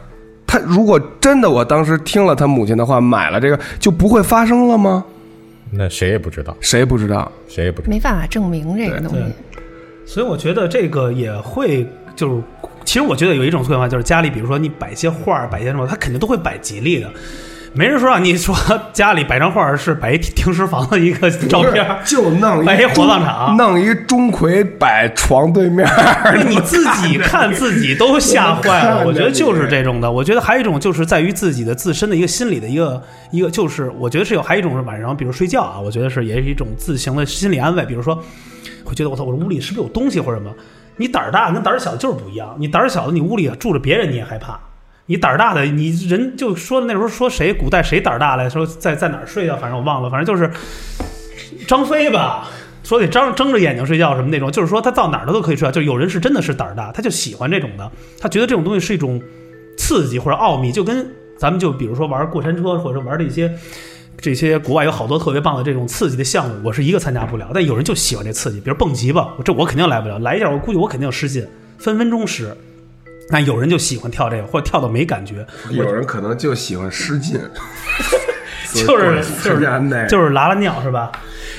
[0.47, 5.03] 他如果真的我当时听了他母亲的话，买了这个，就不会发生了吗？
[5.71, 7.31] 那谁也不知道，谁不知道？
[7.49, 7.91] 谁也不知道。
[7.91, 9.25] 没办法证明这个东西。
[10.05, 12.43] 所以我觉得这个也会就是。
[12.85, 17.11] 其实我觉得有一种做法，就是家里，比如说你摆一些画儿，摆一些什么，他肯定都会摆吉利的。
[17.73, 18.57] 没人说让你说
[18.93, 29.05] 家里摆张画儿是摆一停尸房的一个照片儿，就弄摆一火葬场，弄一钟馗摆床对面儿，你自己 看自己都吓坏了。
[29.07, 30.11] 我觉得就是这种的。
[30.11, 37.85] 我觉得还有一种就是在于自己的自身的一个心理的一个一个，就是我觉得是有还有一种是晚上比如睡觉啊，我觉得是也是一种自行的心理安慰。
[37.85, 38.15] 比如说，
[38.85, 40.51] 会觉得我操，我这屋里是不是有东西或者什么？
[40.97, 42.57] 你胆儿大跟胆儿小就是不一样。
[42.59, 44.59] 你胆儿小的，你屋里住着别人你也害怕。
[45.07, 50.51] 你胆儿大的，你人就说那时候说谁古代谁胆儿大来说在在哪儿睡觉，反正我忘了，反正就是
[51.67, 52.49] 张飞吧，
[52.83, 55.71] 说得张睁着眼睛睡觉什么那种，就是说他到哪儿他都可以睡觉。
[55.71, 57.91] 就有人是真的是胆儿大，他就喜欢这种的，
[58.21, 59.23] 他觉得这种东西是一种
[59.79, 63.53] 刺激或者奥秘，就跟咱们就比如说玩过山车或者玩这些
[64.19, 67.51] 这些国外有好多特别棒的这种刺激的项目，我是一个参加不了。
[67.55, 70.19] 但有人就喜欢这刺激，比如蹦极吧，这我肯定来不了。
[70.19, 71.47] 来一下，我估计我肯定失禁，
[71.79, 72.57] 分分钟失。
[73.29, 77.39] 那有人就喜欢跳这个，或者跳到没感觉， 有人可能就喜欢失禁，
[78.75, 81.11] 就是就是就是拉拉尿是吧？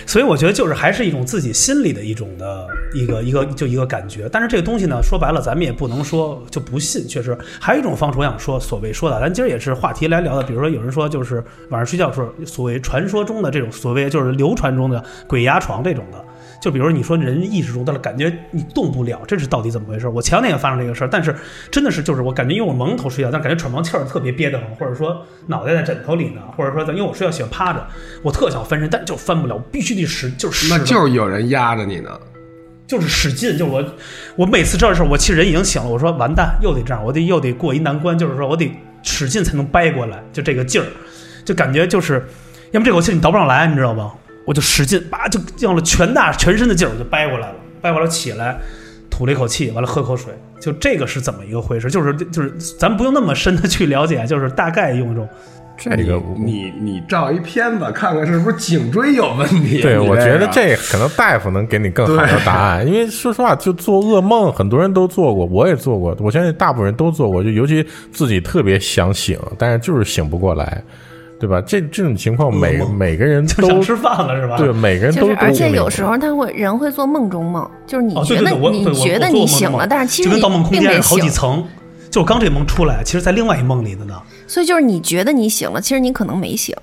[0.06, 4.30] 所以我觉得就是还是一种自己心里的一种的一个一个就一个感觉。
[4.32, 10.44] 但是这个东西呢，说白了咱们也不能说就不信，确实还有一种方式，我想说，所谓说的，咱今儿也是话题来聊的。
[10.44, 16.24] 比如说有人说就是晚上睡觉时候，所谓传说中的这种所谓就是流传中的鬼压床这种的。
[16.60, 20.08] 就比如你说人意识中的感觉你动不了，这是到底怎么回事？
[20.08, 21.36] 我前两天也发生这个事儿，但是
[21.72, 27.86] 真的是就是我感觉因为我蒙头睡觉，但感觉喘不上气儿，特别憋得慌，或者说脑袋在枕头里呢，或者说因为我睡觉喜欢趴着，
[28.24, 32.10] 我特想翻身，但就翻不了，我必须得使，就是那就是有人压着你呢，
[32.88, 33.86] 就是使劲，就是我
[34.36, 38.72] 我每次这事儿，我其实人已经醒了，我说完蛋，又得这样，我得又得过一难关，就是说我得
[39.04, 40.88] 使劲才能掰过来，就这个劲儿，
[41.46, 42.26] 就感觉就是
[42.72, 44.12] 要么这口气你倒不上来，你知道吗？
[44.48, 48.58] 我就使劲，叭就用了全大全身的劲儿，我就掰过来了，掰过来起来，
[49.10, 51.92] 吐了一口气，完了喝口水，就这个是怎么一个回事？
[51.92, 55.28] 就是就是，咱不用那么深的去了解，就是大概用一种。
[55.80, 59.80] 这个你你照一片子看看是不是颈椎有问题？
[59.80, 70.82] 对，我觉得这可能大夫能给你更好的答案，因为说实话，就做噩梦，很多人都做过，我也做过，我相信大部分人都做过，就尤其自己特别想醒，但是就是醒不过来。
[71.40, 71.62] 对吧？
[71.62, 74.58] 这这种情况，每每个人都想吃饭了，是吧？
[74.58, 75.30] 对，每个人都。
[75.36, 81.30] 而且有时候他会人会做梦中梦，就是你觉得你觉得你醒了，但是其实就跟盗梦空间好几。
[81.30, 81.64] 层，
[82.10, 84.20] 就刚这梦出来，其实在另外一梦里的呢。
[84.48, 86.76] 所以就是你觉得你醒了，其实你可能没醒。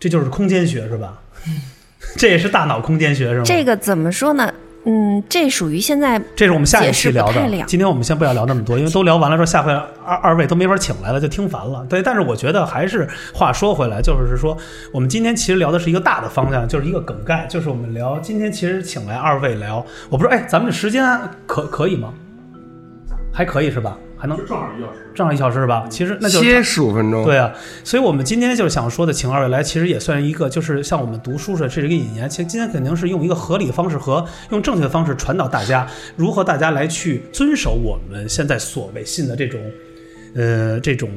[0.00, 1.20] 这就是空间学，是吧？
[2.16, 3.42] 这也是大脑空间学，是吗？
[3.44, 4.52] 这个怎么说呢？
[4.86, 7.64] 嗯，这属于现在，这是我们下一期聊的。
[7.66, 11.86] 今天我们先不要聊那么多，因为都聊完了之后，下回二二位都没法请来了，就听烦了。
[11.88, 14.56] 对，但是我觉得还是话说回来，就是说，
[14.92, 22.12] 我们今天其实聊的是一个大的方向，就是一个梗概，就是我们聊今天其实请来二位聊，我不知道，哎，咱们这时间可可以吗？
[23.32, 23.96] 还可以是吧？
[24.24, 25.86] 还能正好一小时，正好一小时是吧？
[25.90, 27.26] 其实那就歇十五分钟。
[27.26, 27.52] 对啊，
[27.84, 32.26] 所以我们今天就是想说的，请二位来，其实也算是一个，就是像我们读书似的，这是一个引言。
[32.26, 39.60] 其实今天肯定是用一个合理的方式和用正确的方式传导大家，如何大家来去遵守我们现在所谓信的这种，
[40.34, 41.10] 呃，这种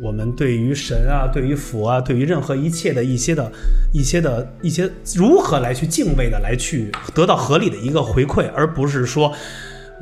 [0.00, 3.52] 我们对于神啊、对于佛啊、对于任何一切的一些的、
[3.92, 9.32] 一些的一些如何来去敬畏的，来去得到合理的一个回馈，而不是说。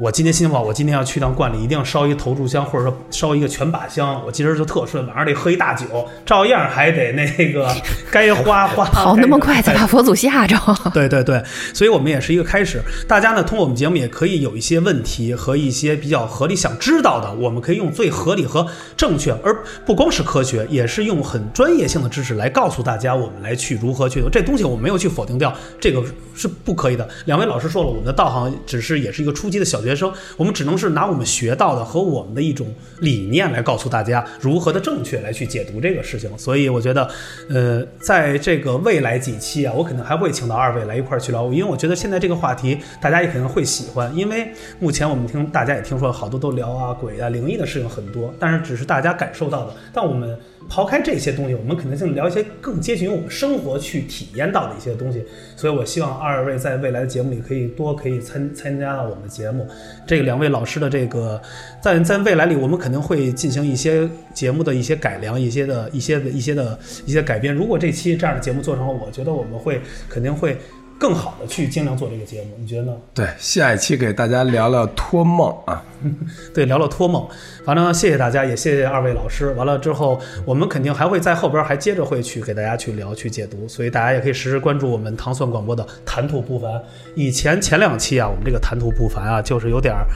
[0.01, 4.19] 我今天心情不好，我今天要去趟观里，一定要烧一投注香，或者说烧一个全把香。
[4.25, 5.85] 我今儿就特顺，晚上得喝一大酒，
[6.25, 7.71] 照样还得那个
[8.11, 8.87] 该花花。
[8.87, 10.57] 跑那么快，再把佛祖吓着。
[10.95, 11.43] 对对对，
[11.75, 12.81] 所以我们也是一个开始。
[13.07, 26.03] 大家呢，通过我们节目也可以有一些问题和一些比较合理想知道的，我们可以用最合理和正确，而不光是科学，也是用很专业性的知识来告诉大家，我们来去如何去这东西，我没有去否定掉，这个
[26.35, 27.07] 是不可以的。
[27.27, 29.90] 两位老师说了，我们的道行只是也是一个初级的小学。
[29.91, 32.69] 学生，我们只能是拿我们学到的和我们的一种
[33.01, 36.31] 理念来告诉大家如何的正确来去解读这个事情。
[36.39, 37.11] 所以我觉得，
[37.49, 44.15] 呃，在这个未来几期啊，我肯定还会请到二位来一块儿去聊，因为我觉得现在这个话题大家也肯定会喜欢。
[44.17, 50.39] 因为目前我们听大家也听说好多都聊啊鬼啊灵异的事情很多，但是只是大家感受到的，但我们。
[50.71, 55.25] 抛开这些东西，我们肯定性聊一些更接近于我们生活去体验到的一些东西。
[55.57, 59.67] 所以我希望二位在未来的节目里可以多可以参参加到我们的节目。
[60.07, 61.43] 这个两位老师的这个，
[61.83, 67.53] 在在未来里，我们肯定会进行一些节目的一些改良，一些的一些的一些的一些改编。
[67.53, 70.57] 如果这期这样的节目做成了，我觉得我们会肯定会。
[71.01, 72.93] 更好的去尽量做这个节目，你觉得呢？
[73.15, 75.83] 对，下一期给大家聊聊托梦啊，
[76.53, 77.27] 对，聊聊托梦。
[77.65, 79.51] 反正谢谢大家，也谢谢二位老师。
[79.53, 86.71] 完了之后，我们肯定还会在后边还接着会去给大家去聊、去解读，所以大家也可以时时关注我们糖蒜广播的谈吐不凡。
[87.15, 90.07] 以前前两期啊，我们这个谈吐不凡啊，就是有点儿，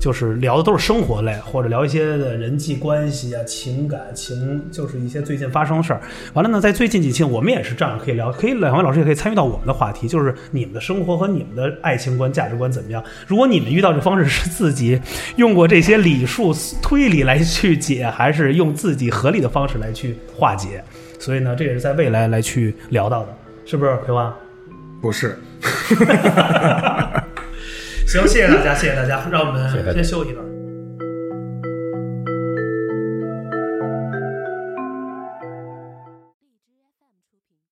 [0.00, 6.00] 就是聊的都是生活类，或者聊一些的人际关系啊、情感情，就是一些最近发生的事儿。
[6.34, 10.27] 完了呢，在最近几期，我们也是这样可以聊，可以两位老师也可以参与到我们的话题，就是。
[10.50, 13.02] 你们的生活和你们的爱情观、价值观怎么样？
[13.26, 15.00] 如果你们遇到这方式是自己
[15.36, 20.82] 用过这些礼数推理来去解，还是用自己合理的方式来去化解？
[21.18, 23.28] 所以呢，这也是在未来来去聊到的，
[23.66, 23.96] 是不是？
[24.04, 24.34] 葵花？
[25.00, 25.38] 不是。
[28.06, 30.57] 行，谢谢大家，谢谢大家，让我们先休息一段。